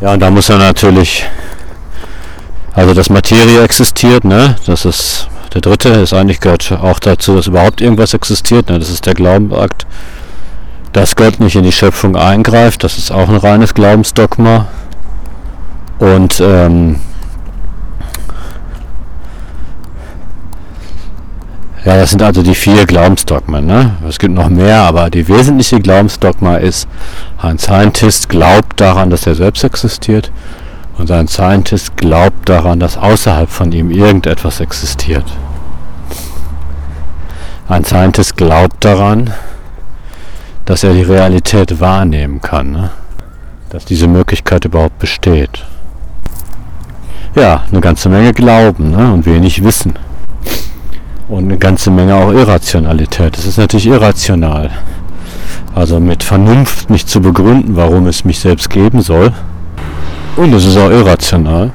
[0.00, 1.24] Ja, und da muss er natürlich
[2.74, 4.56] also dass Materie existiert, ne?
[4.66, 8.78] Das ist der dritte, ist eigentlich gehört auch dazu, dass überhaupt irgendwas existiert, ne?
[8.78, 9.86] Das ist der Glaubenakt.
[10.92, 14.66] Dass Gott nicht in die Schöpfung eingreift, das ist auch ein reines Glaubensdogma.
[15.98, 17.00] Und ähm,
[21.84, 23.66] Ja, das sind also die vier Glaubensdogmen.
[23.66, 23.96] Ne?
[24.08, 26.86] Es gibt noch mehr, aber die wesentliche Glaubensdogma ist,
[27.38, 30.30] ein Scientist glaubt daran, dass er selbst existiert
[30.98, 35.24] und ein Scientist glaubt daran, dass außerhalb von ihm irgendetwas existiert.
[37.68, 39.32] Ein Scientist glaubt daran,
[40.64, 42.90] dass er die Realität wahrnehmen kann, ne?
[43.70, 45.64] dass diese Möglichkeit überhaupt besteht.
[47.34, 49.12] Ja, eine ganze Menge Glauben ne?
[49.12, 49.94] und wenig Wissen.
[51.32, 53.38] Und eine ganze Menge auch Irrationalität.
[53.38, 54.68] Das ist natürlich irrational.
[55.74, 59.32] Also mit Vernunft nicht zu begründen, warum es mich selbst geben soll.
[60.36, 61.70] Und es ist auch irrational,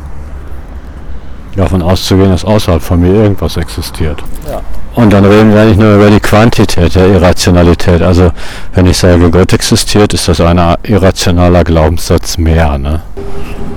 [1.55, 4.23] davon auszugehen, dass außerhalb von mir irgendwas existiert.
[4.47, 4.61] Ja.
[4.93, 8.03] Und dann reden wir nicht nur über die Quantität der Irrationalität.
[8.03, 8.29] Also
[8.75, 12.77] wenn ich sage, Gott existiert, ist das ein irrationaler Glaubenssatz mehr.
[12.77, 13.01] Ne?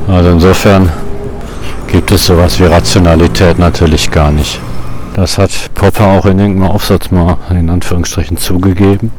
[0.07, 0.91] Also insofern
[1.87, 4.61] gibt es sowas wie Rationalität natürlich gar nicht.
[5.15, 9.11] Das hat Popper auch in irgendeinem Aufsatz mal in Anführungsstrichen zugegeben.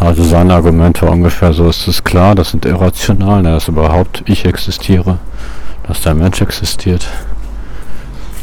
[0.00, 4.44] Also sein Argument war ungefähr so, ist es klar, das sind irrational, dass überhaupt ich
[4.44, 5.18] existiere,
[5.86, 7.06] dass der Mensch existiert,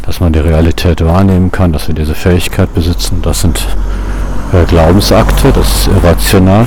[0.06, 3.68] dass man die Realität wahrnehmen kann, dass wir diese Fähigkeit besitzen, das sind
[4.54, 6.66] äh, Glaubensakte, das ist irrational.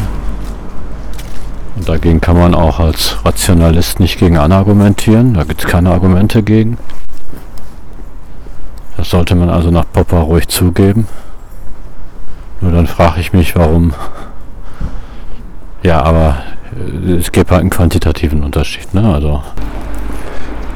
[1.77, 6.43] Und dagegen kann man auch als Rationalist nicht gegen anargumentieren, da gibt es keine Argumente
[6.43, 6.77] gegen.
[8.97, 11.07] Das sollte man also nach Popper ruhig zugeben.
[12.61, 13.93] Nur dann frage ich mich, warum
[15.83, 16.37] ja, aber
[17.07, 18.95] äh, es gibt halt einen quantitativen Unterschied.
[18.95, 19.13] Ne?
[19.13, 19.43] Also,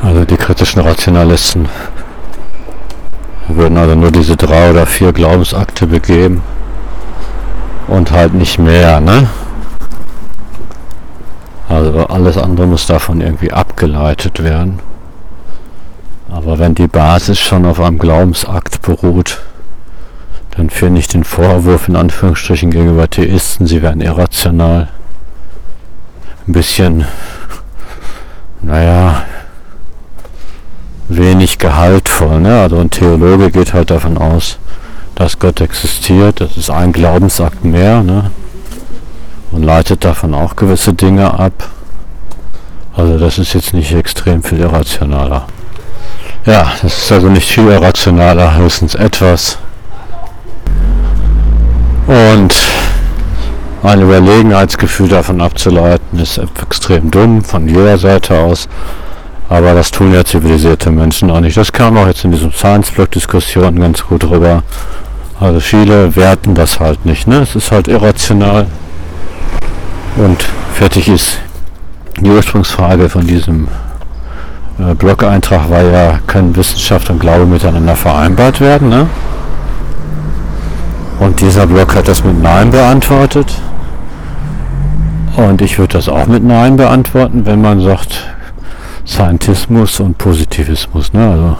[0.02, 1.68] also die kritischen Rationalisten
[3.48, 6.42] würden also nur diese drei oder vier Glaubensakte begeben
[7.86, 9.00] und halt nicht mehr.
[9.00, 9.28] Ne?
[11.68, 14.80] Also alles andere muss davon irgendwie abgeleitet werden.
[16.30, 19.42] Aber wenn die Basis schon auf einem Glaubensakt beruht,
[20.56, 24.88] dann finde ich den Vorwurf in Anführungsstrichen gegenüber Theisten, sie wären irrational,
[26.48, 27.04] ein bisschen,
[28.62, 29.24] naja,
[31.08, 32.40] wenig gehaltvoll.
[32.40, 32.60] Ne?
[32.60, 34.58] Also ein Theologe geht halt davon aus,
[35.14, 36.40] dass Gott existiert.
[36.40, 38.02] Das ist ein Glaubensakt mehr.
[38.02, 38.30] Ne?
[39.52, 41.68] Und leitet davon auch gewisse Dinge ab.
[42.94, 45.46] Also das ist jetzt nicht extrem viel irrationaler.
[46.46, 49.58] Ja, das ist also nicht viel irrationaler, höchstens etwas.
[52.06, 52.54] Und
[53.82, 58.68] ein Überlegenheitsgefühl davon abzuleiten, ist extrem dumm von jeder Seite aus.
[59.48, 61.56] Aber das tun ja zivilisierte Menschen auch nicht.
[61.56, 64.62] Das kam auch jetzt in diesem Science-Block-Diskussion ganz gut rüber.
[65.40, 67.26] Also viele werten das halt nicht.
[67.26, 67.40] Ne?
[67.40, 68.68] Es ist halt irrational.
[70.16, 71.38] Und fertig ist.
[72.20, 73.66] Die Ursprungsfrage von diesem
[74.78, 78.90] Blog-Eintrag war ja, können Wissenschaft und Glaube miteinander vereinbart werden?
[78.90, 79.06] Ne?
[81.18, 83.54] Und dieser Blog hat das mit Nein beantwortet.
[85.36, 88.26] Und ich würde das auch mit Nein beantworten, wenn man sagt
[89.06, 91.12] Scientismus und Positivismus.
[91.12, 91.30] Ne?
[91.30, 91.56] Also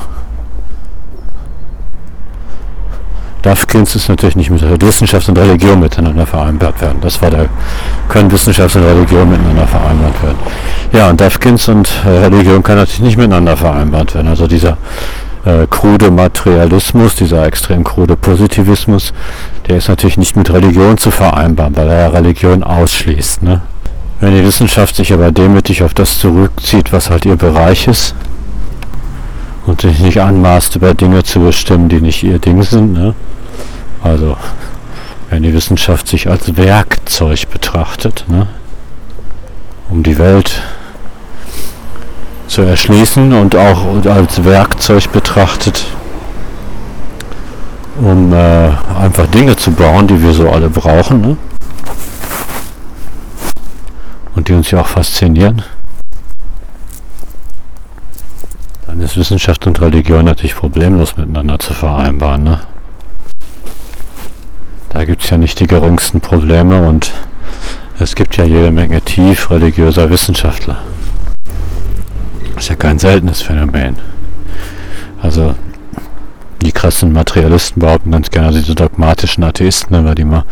[3.47, 6.99] Dafkins ist natürlich nicht mit Wissenschaft und Religion miteinander vereinbart werden.
[7.01, 7.47] Das war der,
[8.09, 10.37] können Wissenschaft und Religion miteinander vereinbart werden.
[10.93, 14.27] Ja, und Dafkins und äh, Religion kann natürlich nicht miteinander vereinbart werden.
[14.27, 14.79] Also dieser
[15.45, 19.13] äh, krude Materialismus, dieser extrem krude Positivismus,
[19.69, 23.45] der ist natürlich nicht mit Religion zu vereinbaren, weil er Religion ausschließt.
[23.45, 23.63] Ne?
[24.19, 28.13] Wenn die Wissenschaft sich aber demütig auf das zurückzieht, was halt ihr Bereich ist,
[29.67, 33.15] und sich nicht anmaßt, über Dinge zu bestimmen, die nicht ihr Ding sind, ne?
[34.07, 34.37] Also
[35.31, 38.47] wenn die Wissenschaft sich als Werkzeug betrachtet, ne?
[39.91, 40.63] um die Welt
[42.47, 45.85] zu erschließen und auch als Werkzeug betrachtet,
[48.01, 51.37] um äh, einfach Dinge zu bauen, die wir so alle brauchen ne?
[54.37, 55.63] und die uns ja auch faszinieren.
[58.87, 62.45] Dann ist Wissenschaft und Religion natürlich problemlos miteinander zu vereinbaren.
[62.45, 62.61] Ne?
[64.97, 67.13] Da gibt es ja nicht die geringsten Probleme und
[67.99, 70.79] es gibt ja jede Menge tief religiöser Wissenschaftler.
[72.57, 73.97] Ist ja kein seltenes Phänomen.
[75.21, 75.55] Also
[76.63, 80.45] die krassen Materialisten behaupten ganz gerne, also diese dogmatischen Atheisten, aber die mal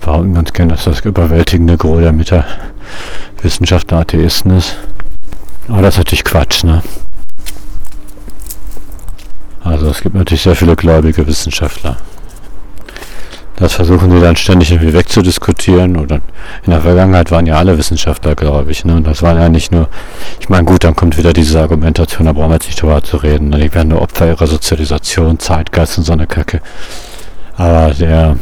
[0.00, 2.44] behaupten ganz gerne, dass das überwältigende Gros der Mitte
[3.42, 4.76] Wissenschaftler Atheisten ist.
[5.68, 6.82] Aber das ist natürlich Quatsch, ne?
[9.62, 11.96] Also es gibt natürlich sehr viele gläubige Wissenschaftler.
[13.56, 15.96] Das versuchen sie dann ständig irgendwie wegzudiskutieren.
[15.96, 16.16] Oder
[16.64, 18.84] in der Vergangenheit waren ja alle Wissenschaftler, glaube ich.
[18.84, 18.96] Ne?
[18.96, 19.88] Und das waren ja nicht nur,
[20.40, 23.16] ich meine, gut, dann kommt wieder diese Argumentation, da brauchen wir jetzt nicht drüber zu
[23.18, 23.50] reden.
[23.50, 23.58] Ne?
[23.58, 26.60] Die werden nur Opfer ihrer Sozialisation, Zeitgeist und so eine Kacke.
[27.56, 28.36] Aber der,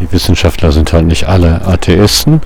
[0.00, 2.40] die Wissenschaftler sind halt nicht alle Atheisten.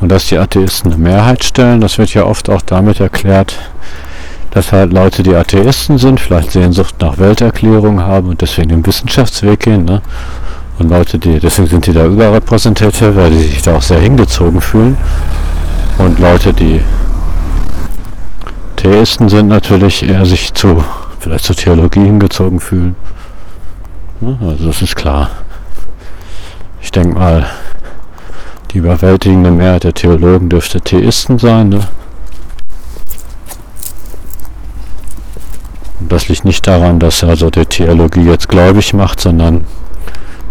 [0.00, 3.58] Und dass die Atheisten eine Mehrheit stellen, das wird ja oft auch damit erklärt,
[4.50, 9.60] dass halt Leute, die Atheisten sind, vielleicht Sehnsucht nach Welterklärung haben und deswegen den Wissenschaftsweg
[9.60, 9.84] gehen.
[9.84, 10.00] Ne?
[10.80, 14.62] Und Leute, die, deswegen sind die da überrepräsentiert, weil die sich da auch sehr hingezogen
[14.62, 14.96] fühlen.
[15.98, 16.80] Und Leute, die
[18.76, 20.82] Theisten sind, natürlich eher sich zu
[21.18, 22.96] vielleicht zur Theologie hingezogen fühlen.
[24.40, 25.30] Also das ist klar.
[26.80, 27.44] Ich denke mal,
[28.70, 31.68] die überwältigende Mehrheit der Theologen dürfte Theisten sein.
[31.68, 31.80] Ne?
[36.00, 39.66] Und das liegt nicht daran, dass also die Theologie jetzt gläubig macht, sondern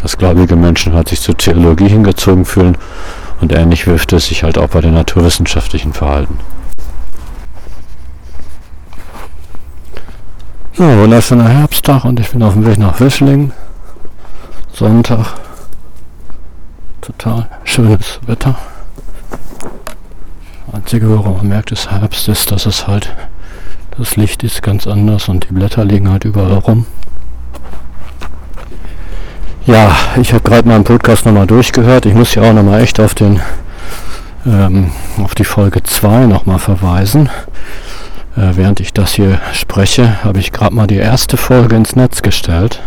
[0.02, 2.78] dass gläubige Menschen halt sich zur Theologie hingezogen fühlen
[3.42, 6.40] und ähnlich wirft es sich halt auch bei den naturwissenschaftlichen Verhalten.
[10.74, 13.52] So, wunderschöner Herbsttag und ich bin auf dem Weg nach Wischling.
[14.72, 15.34] Sonntag.
[17.02, 18.58] Total schönes Wetter.
[20.72, 23.14] Einzige, woran man merkt, ist Herbst ist, dass es halt,
[23.98, 26.86] das Licht ist ganz anders und die Blätter liegen halt überall rum.
[29.70, 32.08] Ja, ich habe gerade meinen Podcast nochmal durchgehört.
[32.08, 33.40] Ich muss ja auch nochmal echt auf den
[34.44, 34.90] ähm,
[35.22, 37.30] auf die Folge 2 nochmal verweisen.
[38.36, 42.24] Äh, während ich das hier spreche, habe ich gerade mal die erste Folge ins Netz
[42.24, 42.82] gestellt.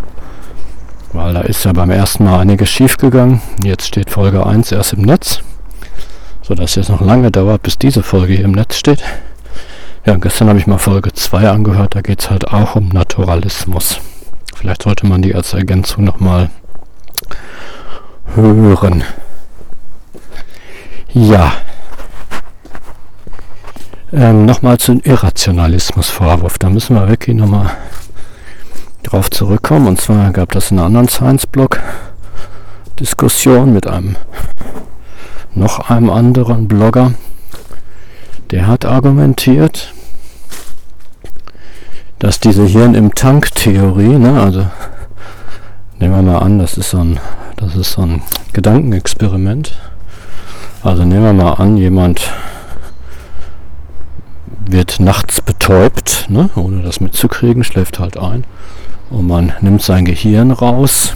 [1.12, 3.40] Weil da ist ja beim ersten Mal einiges schief gegangen.
[3.62, 5.38] Jetzt steht Folge 1 erst im Netz.
[6.42, 9.04] Sodass es noch lange dauert, bis diese Folge hier im Netz steht.
[10.04, 11.94] Ja, gestern habe ich mal Folge 2 angehört.
[11.94, 14.00] Da geht es halt auch um Naturalismus.
[14.56, 16.50] Vielleicht sollte man die als Ergänzung nochmal
[18.34, 19.04] hören.
[21.12, 21.52] Ja.
[24.12, 26.58] Ähm, nochmal zum Irrationalismusvorwurf.
[26.58, 27.70] Da müssen wir wirklich nochmal
[29.02, 29.86] drauf zurückkommen.
[29.86, 31.80] Und zwar gab das in einer anderen Science-Blog
[32.98, 34.16] Diskussion mit einem
[35.54, 37.14] noch einem anderen Blogger.
[38.50, 39.92] Der hat argumentiert,
[42.18, 44.66] dass diese Hirn im Tank-Theorie, ne, also
[46.02, 47.20] nehmen wir mal an, das ist so ein
[47.54, 49.78] das ist so ein Gedankenexperiment.
[50.82, 52.28] Also nehmen wir mal an, jemand
[54.66, 58.42] wird nachts betäubt, ne, ohne das mitzukriegen, schläft halt ein.
[59.10, 61.14] Und man nimmt sein Gehirn raus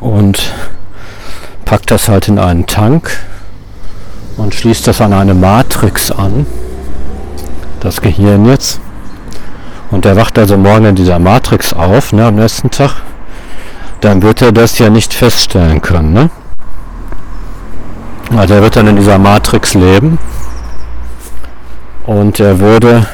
[0.00, 0.52] und
[1.64, 3.16] packt das halt in einen Tank
[4.36, 6.44] und schließt das an eine Matrix an.
[7.78, 8.80] Das Gehirn jetzt.
[9.92, 12.96] Und der wacht also morgen in dieser Matrix auf, ne, am nächsten Tag
[14.04, 16.12] dann wird er das ja nicht feststellen können.
[16.12, 16.30] Ne?
[18.36, 20.18] Also er wird dann in dieser Matrix leben
[22.06, 23.06] und er würde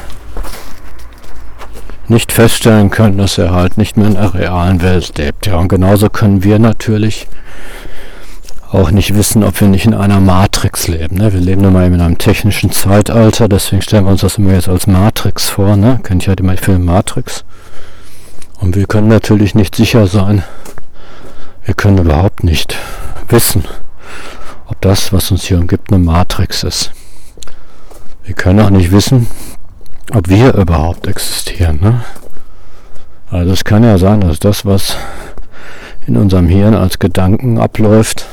[2.09, 5.47] nicht feststellen können, dass er halt nicht mehr in der realen Welt lebt.
[5.47, 7.27] Ja, und genauso können wir natürlich
[8.69, 11.17] auch nicht wissen, ob wir nicht in einer Matrix leben.
[11.17, 11.31] Ne?
[11.31, 14.67] Wir leben nun mal in einem technischen Zeitalter, deswegen stellen wir uns das immer jetzt
[14.67, 15.77] als Matrix vor.
[15.77, 16.01] Ne?
[16.03, 17.45] Kennt ja die Film Matrix.
[18.59, 20.43] Und wir können natürlich nicht sicher sein,
[21.63, 22.75] wir können überhaupt nicht
[23.29, 23.65] wissen,
[24.67, 26.91] ob das, was uns hier umgibt, eine Matrix ist.
[28.23, 29.27] Wir können auch nicht wissen,
[30.13, 31.79] ob wir überhaupt existieren.
[31.81, 32.01] Ne?
[33.29, 34.95] Also es kann ja sein, dass das, was
[36.07, 38.25] in unserem Hirn als Gedanken abläuft,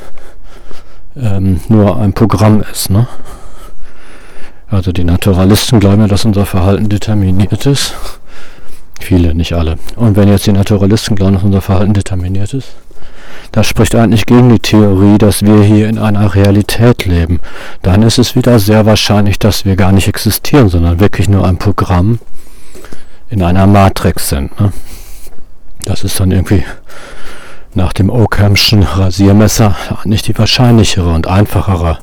[1.16, 2.90] ähm, nur ein Programm ist.
[2.90, 3.06] Ne?
[4.68, 7.94] Also die Naturalisten glauben ja, dass unser Verhalten determiniert ist.
[9.00, 9.78] Viele, nicht alle.
[9.96, 12.74] Und wenn jetzt die Naturalisten glauben, dass unser Verhalten determiniert ist,
[13.52, 17.40] das spricht eigentlich gegen die Theorie, dass wir hier in einer Realität leben.
[17.82, 21.58] Dann ist es wieder sehr wahrscheinlich, dass wir gar nicht existieren, sondern wirklich nur ein
[21.58, 22.18] Programm
[23.30, 24.58] in einer Matrix sind.
[24.60, 24.72] Ne?
[25.84, 26.64] Das ist dann irgendwie
[27.74, 31.98] nach dem Ockhamschen Rasiermesser nicht die wahrscheinlichere und einfachere.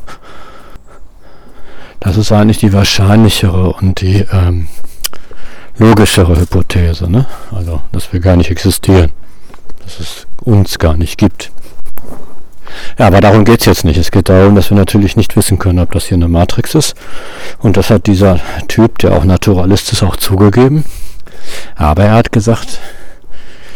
[2.00, 4.67] Das ist eigentlich die wahrscheinlichere und die ähm,
[5.78, 7.10] logischere Hypothese.
[7.10, 7.26] Ne?
[7.52, 9.12] Also, dass wir gar nicht existieren.
[9.86, 11.52] Das ist uns gar nicht gibt.
[12.98, 13.98] Ja, aber darum geht es jetzt nicht.
[13.98, 16.95] Es geht darum, dass wir natürlich nicht wissen können, ob das hier eine Matrix ist.
[17.60, 20.84] Und das hat dieser Typ, der auch Naturalist ist, auch zugegeben.
[21.76, 22.80] Aber er hat gesagt,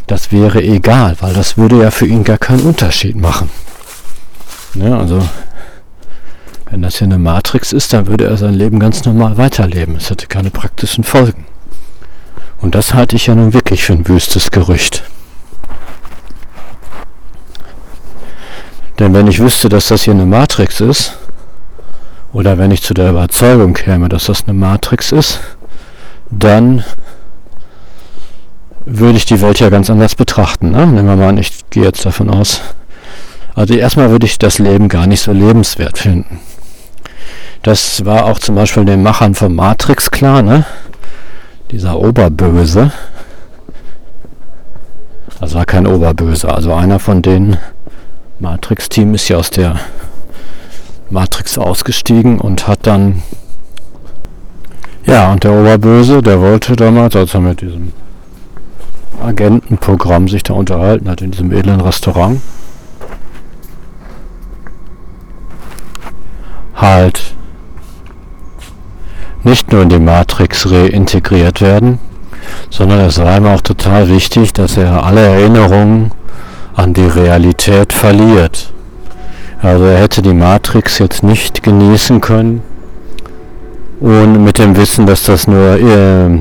[0.07, 3.49] das wäre egal, weil das würde ja für ihn gar keinen Unterschied machen.
[4.73, 5.27] Ja, also,
[6.69, 9.95] wenn das hier eine Matrix ist, dann würde er sein Leben ganz normal weiterleben.
[9.95, 11.45] Es hätte keine praktischen Folgen.
[12.59, 15.03] Und das halte ich ja nun wirklich für ein wüstes Gerücht.
[18.99, 21.17] Denn wenn ich wüsste, dass das hier eine Matrix ist,
[22.33, 25.39] oder wenn ich zu der Überzeugung käme, dass das eine Matrix ist,
[26.29, 26.83] dann
[28.85, 30.71] würde ich die Welt ja ganz anders betrachten.
[30.71, 30.85] Ne?
[30.85, 32.61] Nehmen wir mal an, ich gehe jetzt davon aus.
[33.55, 36.39] Also erstmal würde ich das Leben gar nicht so lebenswert finden.
[37.63, 40.65] Das war auch zum Beispiel den Machern von Matrix klar, ne?
[41.71, 42.91] Dieser Oberböse.
[45.41, 47.57] Das war kein Oberböse, also einer von denen,
[48.39, 49.79] Matrix-Team ist ja aus der
[51.09, 53.21] Matrix ausgestiegen und hat dann
[55.05, 57.91] ja und der Oberböse, der wollte damals, als er mit diesem
[59.21, 62.39] Agentenprogramm sich da unterhalten hat in diesem edlen Restaurant.
[66.75, 67.33] Halt
[69.43, 71.99] nicht nur in die Matrix reintegriert werden,
[72.69, 76.11] sondern es war ihm auch total wichtig, dass er alle Erinnerungen
[76.79, 78.73] an die Realität verliert.
[79.61, 82.61] Also er hätte die Matrix jetzt nicht genießen können,
[83.99, 86.39] ohne mit dem Wissen, dass das nur, äh,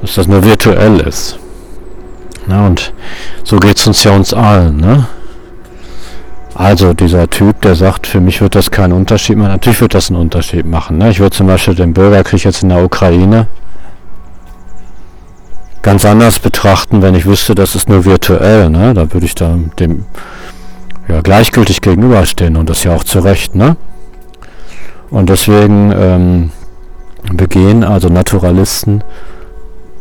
[0.00, 1.38] dass das nur virtuell ist.
[2.46, 2.92] Na, und
[3.42, 4.76] so geht es uns ja uns allen.
[4.76, 5.08] Ne?
[6.54, 9.50] Also dieser Typ, der sagt, für mich wird das keinen Unterschied machen.
[9.50, 10.98] Natürlich wird das einen Unterschied machen.
[10.98, 11.10] Ne?
[11.10, 13.48] Ich würde zum Beispiel den Bürgerkrieg jetzt in der Ukraine
[15.86, 18.70] ganz anders betrachten, wenn ich wüsste, das ist nur virtuell.
[18.70, 18.92] Ne?
[18.92, 20.04] Da würde ich da dem
[21.06, 23.54] ja, gleichgültig gegenüberstehen und das ja auch zu Recht.
[23.54, 23.76] Ne?
[25.10, 26.50] Und deswegen ähm,
[27.32, 29.04] begehen also Naturalisten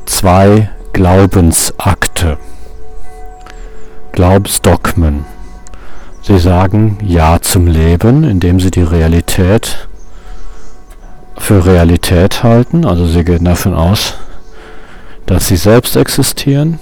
[0.08, 2.40] zwei Glaubensakte,
[4.12, 5.26] Glaubensdogmen.
[6.24, 9.88] Sie sagen Ja zum Leben, indem sie die Realität
[11.38, 12.86] für Realität halten.
[12.86, 14.16] Also sie gehen davon aus,
[15.26, 16.80] dass sie selbst existieren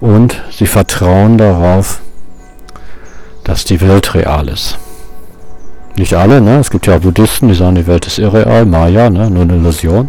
[0.00, 2.00] und sie vertrauen darauf,
[3.44, 4.78] dass die Welt real ist.
[5.96, 6.58] Nicht alle, ne?
[6.58, 9.30] Es gibt ja Buddhisten, die sagen, die Welt ist irreal, Maya, ne?
[9.30, 10.08] Nur eine Illusion.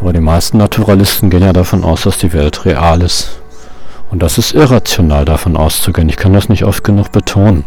[0.00, 3.40] Aber die meisten Naturalisten gehen ja davon aus, dass die Welt real ist.
[4.10, 6.08] Und das ist irrational davon auszugehen.
[6.08, 7.64] Ich kann das nicht oft genug betonen.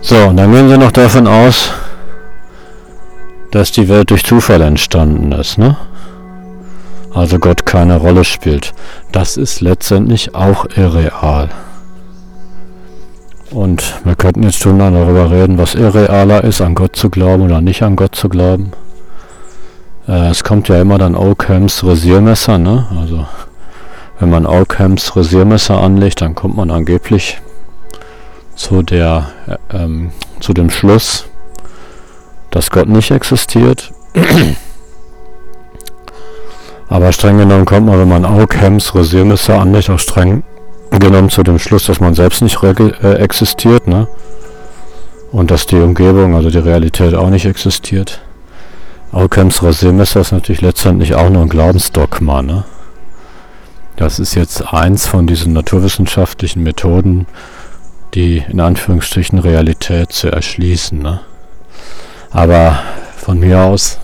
[0.00, 1.70] So, und dann gehen sie noch davon aus,
[3.52, 5.76] dass die Welt durch Zufall entstanden ist, ne?
[7.14, 8.72] Also Gott keine Rolle spielt.
[9.12, 11.50] Das ist letztendlich auch irreal.
[13.50, 17.60] Und wir könnten jetzt schon darüber reden, was irrealer ist, an Gott zu glauben oder
[17.60, 18.72] nicht an Gott zu glauben.
[20.08, 22.86] Äh, es kommt ja immer dann Oakhams Rasiermesser, ne?
[22.98, 23.26] Also
[24.18, 27.42] wenn man Oakhams Rasiermesser anlegt, dann kommt man angeblich
[28.54, 31.26] zu der äh, ähm, zu dem Schluss,
[32.52, 33.92] dass Gott nicht existiert.
[36.88, 40.44] Aber streng genommen kommt man, wenn man Oakhams Rasiermesser anlegt, auch streng
[40.90, 44.06] genommen zu dem Schluss, dass man selbst nicht äh, existiert, ne?
[45.32, 48.20] Und dass die Umgebung, also die Realität auch nicht existiert.
[49.12, 52.64] Occams Rasiermesser ist natürlich letztendlich auch nur ein Glaubensdogma, ne?
[53.96, 57.26] Das ist jetzt eins von diesen naturwissenschaftlichen Methoden,
[58.12, 61.20] die in Anführungsstrichen Realität zu erschließen, ne?
[62.32, 62.78] Aber
[63.16, 63.98] von mir aus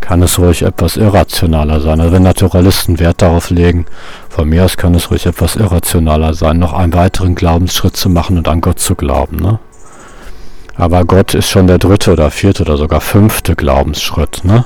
[0.00, 2.00] kann es ruhig etwas irrationaler sein.
[2.00, 3.86] Also wenn Naturalisten Wert darauf legen,
[4.28, 8.36] von mir aus kann es ruhig etwas irrationaler sein, noch einen weiteren Glaubensschritt zu machen
[8.36, 9.36] und an Gott zu glauben.
[9.36, 9.60] Ne?
[10.74, 14.44] Aber Gott ist schon der dritte oder vierte oder sogar fünfte Glaubensschritt.
[14.44, 14.64] Ne?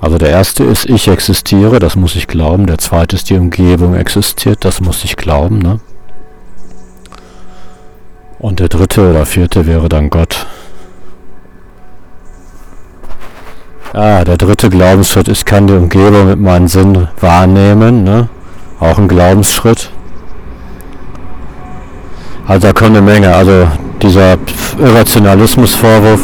[0.00, 2.66] Also der erste ist, ich existiere, das muss ich glauben.
[2.66, 5.60] Der zweite ist, die Umgebung existiert, das muss ich glauben.
[5.60, 5.78] Ne?
[8.42, 10.46] Und der dritte oder vierte wäre dann Gott.
[13.92, 18.28] Ah, der dritte Glaubensschritt, ich kann die Umgebung mit meinem Sinn wahrnehmen, ne?
[18.80, 19.90] Auch ein Glaubensschritt.
[22.48, 23.32] Also da kommt eine Menge.
[23.32, 23.68] Also
[24.02, 24.36] dieser
[24.76, 26.22] Irrationalismusvorwurf.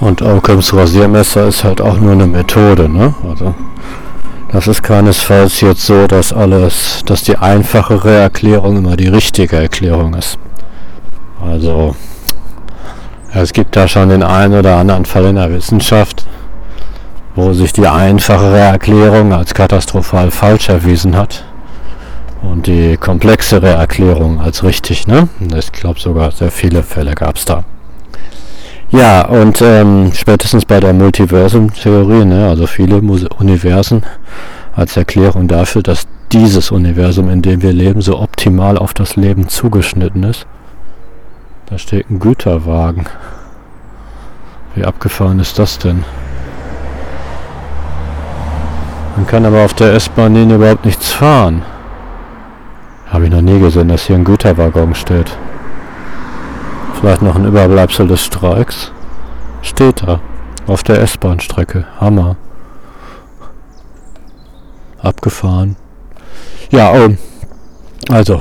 [0.00, 3.14] Und Occams Rasiermesser ist halt auch nur eine Methode, ne?
[3.26, 3.54] Also
[4.54, 10.14] das ist keinesfalls jetzt so, dass alles, dass die einfachere Erklärung immer die richtige Erklärung
[10.14, 10.38] ist.
[11.44, 11.96] Also
[13.32, 16.24] es gibt da schon den einen oder anderen Fall in der Wissenschaft,
[17.34, 21.44] wo sich die einfachere Erklärung als katastrophal falsch erwiesen hat
[22.40, 25.08] und die komplexere Erklärung als richtig.
[25.08, 25.28] Ne?
[25.58, 27.64] Ich glaube sogar sehr viele Fälle gab es da.
[28.94, 34.04] Ja, und ähm, spätestens bei der Multiversum-Theorie, ne, also viele Universen
[34.72, 39.48] als Erklärung dafür, dass dieses Universum, in dem wir leben, so optimal auf das Leben
[39.48, 40.46] zugeschnitten ist,
[41.66, 43.06] da steht ein Güterwagen.
[44.76, 46.04] Wie abgefahren ist das denn?
[49.16, 51.62] Man kann aber auf der S-Bahn-Linie überhaupt nichts fahren.
[53.08, 55.36] Habe ich noch nie gesehen, dass hier ein Güterwaggon steht.
[57.04, 58.90] Vielleicht noch ein Überbleibsel des Streiks.
[59.60, 60.20] Steht da.
[60.66, 61.84] Auf der S-Bahn-Strecke.
[62.00, 62.36] Hammer.
[65.02, 65.76] Abgefahren.
[66.70, 67.14] Ja, oh.
[68.08, 68.40] Also,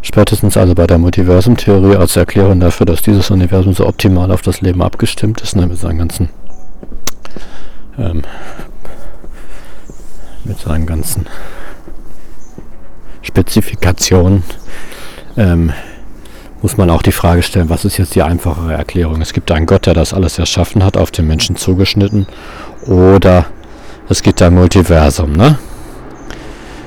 [0.00, 4.62] Spätestens also bei der Multiversum-Theorie als Erklärung dafür, dass dieses Universum so optimal auf das
[4.62, 6.28] Leben abgestimmt ist, ne, mit seinen ganzen
[7.96, 8.22] ähm,
[10.42, 11.26] mit seinen ganzen
[13.22, 14.42] Spezifikationen
[15.36, 15.72] ähm,
[16.60, 19.20] muss man auch die Frage stellen, was ist jetzt die einfachere Erklärung?
[19.20, 22.26] Es gibt einen Gott, der das alles erschaffen hat, auf den Menschen zugeschnitten,
[22.86, 23.46] oder
[24.08, 25.58] es gibt ein Multiversum, ne?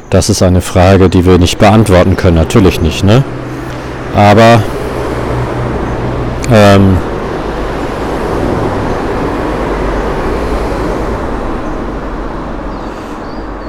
[0.09, 3.23] Das ist eine Frage, die wir nicht beantworten können, natürlich nicht, ne?
[4.15, 4.63] Aber
[6.51, 6.97] ähm,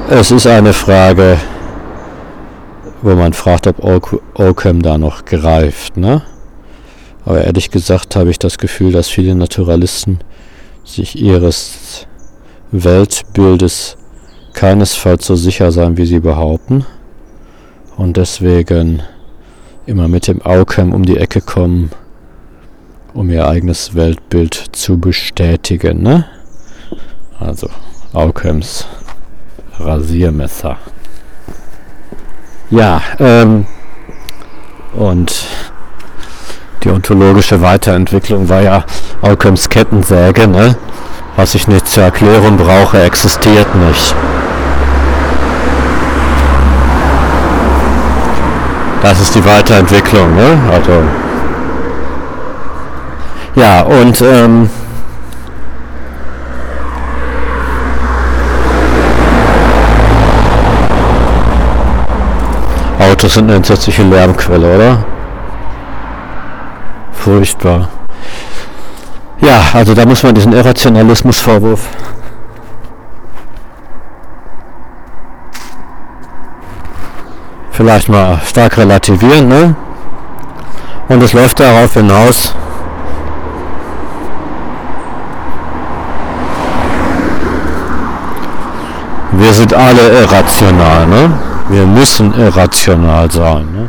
[0.09, 1.39] es ist eine Frage,
[3.03, 3.82] wo man fragt, ob
[4.34, 5.97] Occam da noch greift.
[5.97, 6.22] Ne?
[7.24, 10.20] Aber ehrlich gesagt habe ich das Gefühl, dass viele Naturalisten
[10.84, 12.07] sich ihres
[12.70, 13.97] Weltbildes
[14.55, 16.86] keinesfalls so sicher sein, wie sie behaupten.
[17.97, 19.03] Und deswegen
[19.86, 21.90] immer mit dem Occam um die Ecke kommen,
[23.14, 26.03] um ihr eigenes Weltbild zu bestätigen.
[26.03, 26.26] Ne?
[27.38, 27.68] Also
[28.12, 28.86] Occams
[29.78, 30.78] Rasiermesser.
[32.71, 33.64] Ja, ähm,
[34.93, 35.47] und
[36.83, 38.85] die ontologische Weiterentwicklung war ja
[39.23, 40.77] Occams Kettensäge, ne?
[41.37, 44.14] Was ich nicht zur Erklärung brauche, existiert nicht.
[49.03, 50.59] Das ist die Weiterentwicklung, ne?
[50.73, 51.03] Also
[53.55, 54.69] ja, und ähm,
[63.11, 65.05] Autos sind eine entsetzliche Lärmquelle, oder?
[67.13, 67.89] Furchtbar.
[69.41, 71.89] Ja, also da muss man diesen Irrationalismusvorwurf
[77.71, 79.77] vielleicht mal stark relativieren, ne?
[81.09, 82.55] Und es läuft darauf hinaus,
[89.33, 91.56] wir sind alle irrational, ne?
[91.69, 93.67] Wir müssen irrational sein.
[93.73, 93.89] Ne?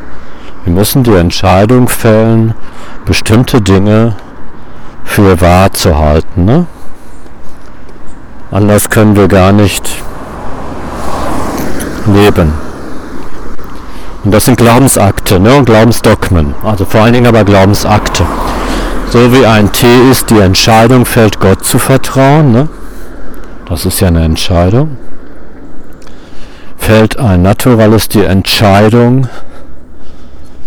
[0.63, 2.55] Wir müssen die Entscheidung fällen,
[3.05, 4.15] bestimmte Dinge
[5.03, 6.45] für wahr zu halten.
[6.45, 6.65] Ne?
[8.49, 9.87] Anders können wir gar nicht
[12.07, 12.53] leben.
[14.23, 15.53] Und das sind Glaubensakte ne?
[15.53, 16.55] und Glaubensdogmen.
[16.63, 18.25] Also vor allen Dingen aber Glaubensakte.
[19.09, 22.51] So wie ein Theist die Entscheidung fällt, Gott zu vertrauen.
[22.51, 22.69] Ne?
[23.69, 24.97] Das ist ja eine Entscheidung
[26.87, 29.27] fällt ein Naturalist die Entscheidung,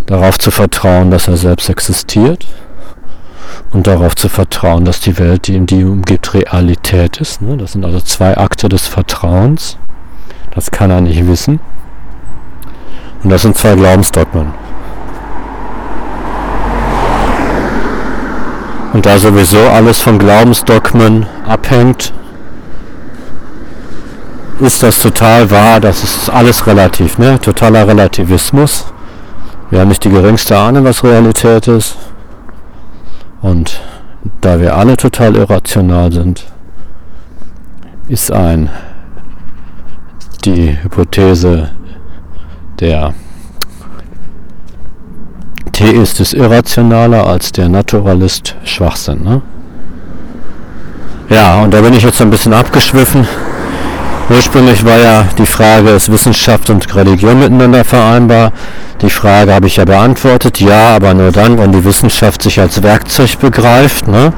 [0.04, 2.46] darauf zu vertrauen, dass er selbst existiert
[3.70, 7.40] und darauf zu vertrauen, dass die Welt, die ihn die umgibt, Realität ist.
[7.40, 7.56] Ne?
[7.56, 9.78] Das sind also zwei Akte des Vertrauens.
[10.54, 11.58] Das kann er nicht wissen.
[13.24, 14.52] Und das sind zwei Glaubensdogmen.
[18.92, 22.12] Und da sowieso alles von Glaubensdogmen abhängt,
[24.60, 27.40] ist das total wahr, das ist alles relativ, ne?
[27.40, 28.92] Totaler Relativismus.
[29.70, 31.96] Wir haben nicht die geringste Ahnung, was Realität ist.
[33.40, 33.80] Und
[34.40, 36.44] da wir alle total irrational sind,
[38.08, 38.68] ist ein
[40.44, 41.70] die Hypothese
[42.80, 43.14] der
[45.72, 49.22] Theist ist irrationaler als der Naturalist Schwachsinn.
[49.22, 49.42] Ne?
[51.28, 53.26] Ja, und da bin ich jetzt ein bisschen abgeschwiffen.
[54.30, 58.52] Ursprünglich war ja die Frage, ist Wissenschaft und Religion miteinander vereinbar?
[59.02, 62.80] Die Frage habe ich ja beantwortet, ja, aber nur dann, wenn die Wissenschaft sich als
[62.80, 64.06] Werkzeug begreift.
[64.06, 64.32] Ne?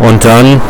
[0.00, 0.60] Und dann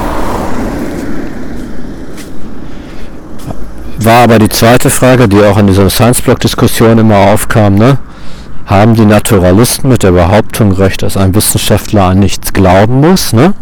[3.98, 7.98] war aber die zweite Frage, die auch in dieser Science-Block-Diskussion immer aufkam, ne?
[8.66, 13.32] haben die Naturalisten mit der Behauptung recht, dass ein Wissenschaftler an nichts glauben muss?
[13.32, 13.54] Ne?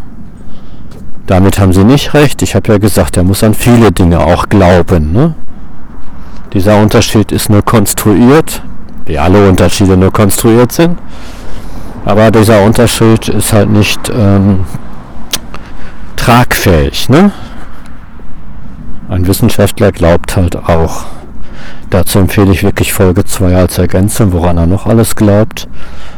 [1.27, 2.43] Damit haben sie nicht recht.
[2.43, 5.13] Ich habe ja gesagt, er muss an viele Dinge auch glauben.
[5.13, 5.35] Ne?
[6.53, 8.63] Dieser Unterschied ist nur konstruiert,
[9.07, 10.99] wie alle Unterschiede nur konstruiert sind.
[12.05, 14.65] Aber dieser Unterschied ist halt nicht ähm,
[16.17, 17.09] tragfähig.
[17.09, 17.33] Ne?
[19.09, 21.07] Ein Wissenschaftler glaubt halt auch.
[21.91, 25.69] Dazu empfehle ich wirklich Folge 2 als Ergänzung, woran er noch alles glaubt.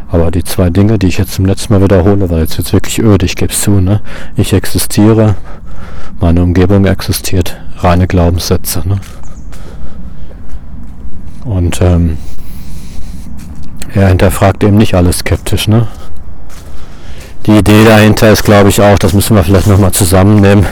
[0.09, 3.01] Aber die zwei Dinge, die ich jetzt zum letzten Mal wiederhole, weil jetzt jetzt wirklich
[3.01, 4.01] öde, ich gebe es zu, ne?
[4.37, 5.35] Ich existiere,
[6.21, 9.01] meine Umgebung existiert, reine Glaubenssätze, ne?
[11.45, 12.19] Und ähm,
[13.95, 15.89] er hinterfragt eben nicht alles skeptisch, ne?
[17.47, 20.67] Die Idee dahinter ist, glaube ich, auch, das müssen wir vielleicht nochmal zusammennehmen,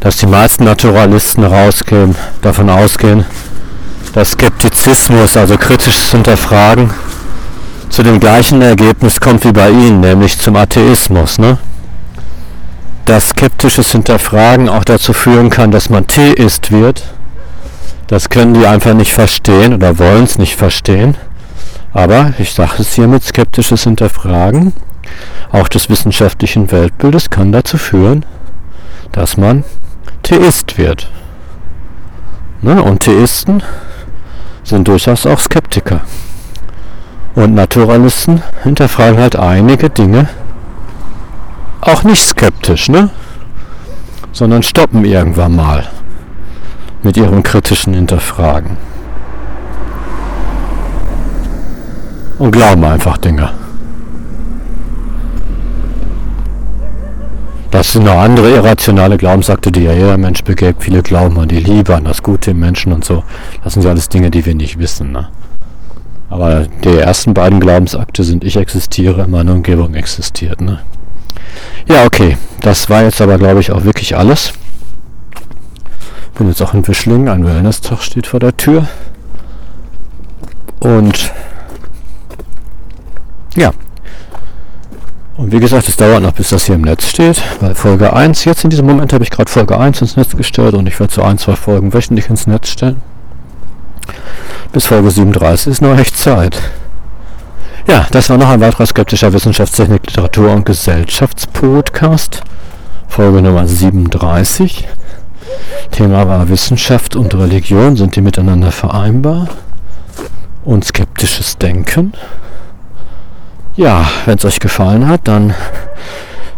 [0.00, 3.24] dass die meisten Naturalisten rausgehen, davon ausgehen,
[4.18, 6.90] dass Skeptizismus, also kritisches Hinterfragen,
[7.88, 11.38] zu dem gleichen Ergebnis kommt wie bei Ihnen, nämlich zum Atheismus.
[11.38, 11.56] Ne?
[13.04, 17.04] Dass skeptisches Hinterfragen auch dazu führen kann, dass man Theist wird,
[18.08, 21.16] Das können die einfach nicht verstehen oder wollen es nicht verstehen.
[21.92, 24.72] Aber ich sage es hiermit, skeptisches Hinterfragen
[25.52, 28.24] auch des wissenschaftlichen Weltbildes kann dazu führen,
[29.12, 29.62] dass man
[30.24, 31.08] Theist wird.
[32.62, 32.82] Ne?
[32.82, 33.62] Und Theisten
[34.68, 36.02] sind durchaus auch Skeptiker.
[37.34, 40.28] Und Naturalisten hinterfragen halt einige Dinge
[41.80, 43.10] auch nicht skeptisch, ne?
[44.32, 45.86] sondern stoppen irgendwann mal
[47.02, 48.76] mit ihrem kritischen Hinterfragen.
[52.38, 53.50] Und glauben einfach Dinge.
[57.70, 60.76] Das sind noch andere irrationale Glaubensakte, die ja jeder Mensch begeht.
[60.78, 63.24] Viele glauben an die Liebe, an das Gute im Menschen und so.
[63.62, 65.12] Das sind ja alles Dinge, die wir nicht wissen.
[65.12, 65.28] Ne?
[66.30, 70.62] Aber die ersten beiden Glaubensakte sind, ich existiere, meine Umgebung existiert.
[70.62, 70.80] Ne?
[71.86, 72.38] Ja, okay.
[72.62, 74.52] Das war jetzt aber, glaube ich, auch wirklich alles.
[76.36, 77.28] Bin jetzt auch in Wischling.
[77.28, 78.88] Ein Wellness-Tag steht vor der Tür.
[80.80, 81.32] Und
[83.56, 83.72] ja,
[85.38, 88.44] und wie gesagt, es dauert noch, bis das hier im Netz steht, weil Folge 1,
[88.44, 91.14] jetzt in diesem Moment habe ich gerade Folge 1 ins Netz gestellt und ich werde
[91.14, 93.00] so ein, zwei Folgen wöchentlich ins Netz stellen.
[94.72, 96.60] Bis Folge 37 ist noch echt Zeit.
[97.86, 102.42] Ja, das war noch ein weiterer skeptischer Wissenschaftstechnik, Literatur und Gesellschaftspodcast.
[103.06, 104.88] Folge Nummer 37.
[105.92, 109.48] Thema war Wissenschaft und Religion, sind die miteinander vereinbar?
[110.64, 112.12] Und skeptisches Denken.
[113.78, 115.54] Ja, wenn es euch gefallen hat, dann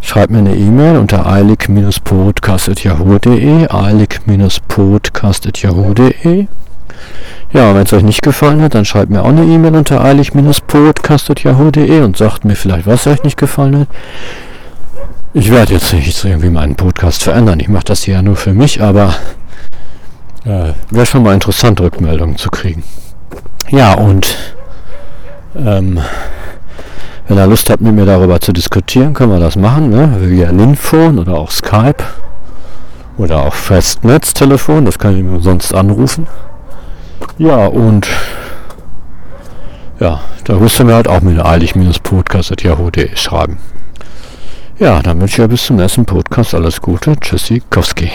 [0.01, 6.47] schreibt mir eine E-Mail unter eilig-podcast.yahoo.de eilig-podcast.yahoo.de
[7.53, 12.01] Ja, wenn es euch nicht gefallen hat, dann schreibt mir auch eine E-Mail unter eilig-podcast.yahoo.de
[12.01, 13.89] und sagt mir vielleicht, was euch nicht gefallen hat.
[15.35, 17.61] Ich werde jetzt nicht irgendwie meinen Podcast verändern.
[17.61, 19.15] Ich mache das hier ja nur für mich, aber
[20.47, 22.83] äh, wäre schon mal interessant, Rückmeldungen zu kriegen.
[23.69, 24.39] Ja, und
[25.55, 26.01] ähm,
[27.31, 30.17] wenn ihr Lust habt, mit mir darüber zu diskutieren, können wir das machen, ne?
[30.19, 32.03] via Linphone oder auch Skype
[33.19, 36.27] oder auch Festnetztelefon, das kann ich mir sonst anrufen.
[37.39, 38.09] Ja, und
[40.01, 43.59] ja, da müsst ihr mir halt auch mit eilig-podcast.yahoo.de schreiben.
[44.81, 47.15] Ja, dann wünsche ich euch bis zum nächsten Podcast alles Gute.
[47.21, 48.11] Tschüssi, Kowski.